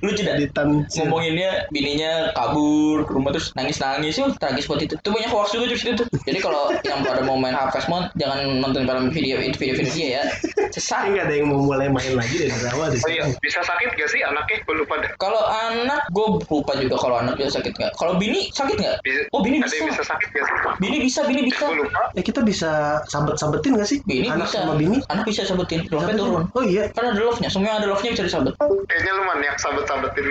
[0.00, 0.34] Lucu dah.
[0.40, 0.68] Editan.
[0.88, 4.94] Ngomonginnya bininya kabur ke rumah terus nangis-nangis tuh tragis buat itu.
[4.96, 6.04] Itu banyak hoax juga terus itu.
[6.26, 10.08] Jadi kalau yang pada mau main Harvest Moon jangan nonton film video itu video-video dia
[10.20, 10.22] ya.
[10.70, 11.10] Sesat.
[11.10, 14.10] Enggak ada yang mau mulai main lagi dari awal di Oh iya, bisa sakit gak
[14.12, 14.62] sih anaknya?
[14.62, 15.10] Gue lupa dah.
[15.18, 17.92] Kalau anak gue lupa juga kalau anak dia sakit nggak.
[17.98, 18.96] Kalau bini sakit nggak?
[19.02, 20.14] Bisa, Oh bini ada yang bisa bisa.
[20.14, 20.54] sakit gak sih?
[20.78, 21.64] Bini bisa, bini bisa.
[21.66, 22.00] Gue lupa.
[22.14, 22.70] Eh kita bisa
[23.10, 23.98] sabet-sabetin gak sih?
[24.06, 24.62] Bini Anak bisa.
[24.62, 24.98] sama bini?
[25.10, 25.82] Anak bisa sabetin.
[25.90, 26.20] Love-nya Sabetin.
[26.22, 26.42] turun.
[26.54, 26.82] Oh iya.
[26.94, 27.48] Kan ada love-nya.
[27.50, 28.52] Semua yang ada love-nya bisa disabet.
[28.86, 30.26] Kayaknya lu maniak sabet-sabetin.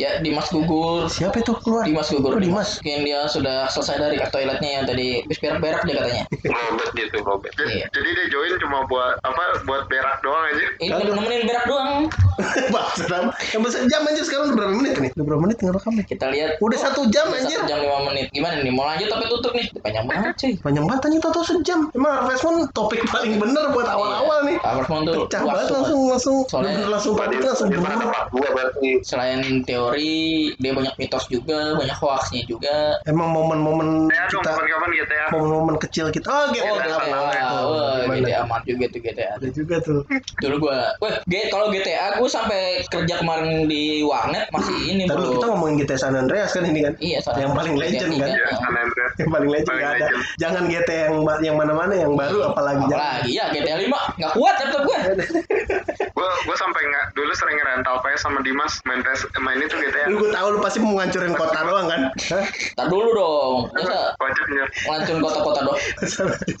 [0.00, 1.10] Ya Dimas gugur.
[1.12, 1.84] Siapa itu keluar?
[1.84, 2.36] Dimas gugur.
[2.36, 2.80] Oh, Dimas.
[2.82, 6.24] Mungkin dia sudah selesai dari toiletnya yang tadi habis berak-berak dia katanya.
[6.48, 7.54] Robert gitu, Robert.
[7.58, 7.86] Iya.
[7.92, 9.64] Jadi dia join cuma buat apa?
[9.64, 10.66] Buat berak doang aja.
[10.80, 12.08] Ini nemenin berak doang.
[12.74, 15.10] Bangsa Yang besar jam aja sekarang udah berapa menit nih?
[15.16, 16.06] Udah berapa menit ngerekam nih?
[16.06, 16.50] Kita lihat.
[16.58, 17.58] Udah satu jam anjir.
[17.60, 18.26] Satu jam lima menit.
[18.32, 18.72] Gimana nih?
[18.72, 19.66] Mau lanjut tapi tutup nih?
[19.80, 20.52] Panjang banget cuy.
[20.60, 21.80] Panjang banget anjir tau sejam.
[21.92, 24.56] Emang Harvest Moon topik paling bener buat awal-awal nih.
[24.60, 28.90] Harvest Moon tuh Pecah banget tuh, langsung langsung Soalnya- langsung topik langsung berarti.
[29.02, 32.96] Selain teori, dia banyak mitos juga, banyak hoaxnya juga.
[33.06, 35.26] Emang momen-momen Ya kita kapan-kapan gitu ya.
[35.32, 36.26] momen-momen kecil kita.
[36.28, 36.68] Oh, GTA.
[36.68, 36.98] Oh, GTA,
[38.02, 38.26] Gimana?
[38.26, 39.28] GTA amat juga tuh GTA.
[39.38, 40.00] Ada juga tuh.
[40.40, 45.18] Dulu gua, wah, G- kalau GTA gua sampai kerja kemarin di warnet masih ini Tadi
[45.18, 45.34] bro.
[45.34, 46.94] kita ngomongin GTA San Andreas kan ini kan?
[47.02, 48.28] Iya, soalnya Yang paling GTA legend kan?
[48.30, 48.48] Ya.
[48.54, 49.12] San Andreas.
[49.18, 50.06] Yang paling legend Paling nggak ada.
[50.06, 50.22] legend.
[50.38, 53.02] Jangan GTA yang yang mana-mana yang baru apalagi jangan.
[53.02, 54.98] Apalagi ya GTA 5 nggak kuat laptop gua.
[56.12, 60.06] Gue gue sampai nggak dulu sering rental PS sama Dimas main PS main itu ya.
[60.06, 62.00] Lu gue tahu lu pasti mau ngancurin kota doang kan?
[62.30, 62.46] Hah?
[62.78, 63.54] Tar dulu dong.
[63.74, 64.14] Masa
[64.86, 65.78] ngancurin kota-kota dong.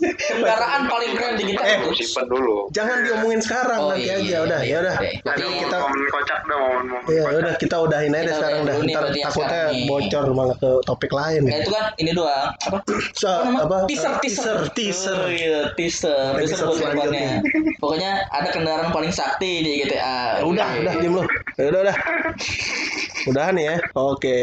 [0.02, 1.78] Kendaraan paling keren di kita Eh.
[1.94, 2.66] Simpen dulu.
[2.74, 4.72] Jangan diomongin sekarang Oh, nanti iya, aja iya, udah iya.
[4.72, 4.94] ya udah.
[5.52, 7.38] Jadi kita momen kocak dah momen-momen Iya kocak.
[7.38, 8.72] udah kita udahin aja Kita deh sekarang udahin dah.
[8.72, 9.84] dulu nih Ntar takutnya nih.
[9.84, 11.42] bocor malah ke topik lain.
[11.44, 12.78] Nah itu kan ini doang apa?
[13.12, 13.58] So, Apa nama?
[13.62, 13.76] apa?
[13.84, 15.18] Teaser, teaser, teaser.
[15.18, 16.32] Oh, iya, teaser.
[16.34, 17.30] Teaser buat selanjutnya.
[17.76, 20.40] Pokoknya ada kendaraan paling sakti di GTA.
[20.42, 20.80] Udah, Oke.
[20.80, 21.22] udah, diem lu.
[21.58, 21.96] Udah, udah.
[23.24, 23.76] Udahan ya.
[23.94, 24.38] Oke,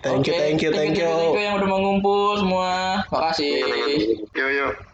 [0.00, 1.08] thank you, thank you, thank you.
[1.08, 3.02] thank you yang udah mau ngumpul semua.
[3.08, 3.64] Makasih.
[4.32, 4.91] yo yo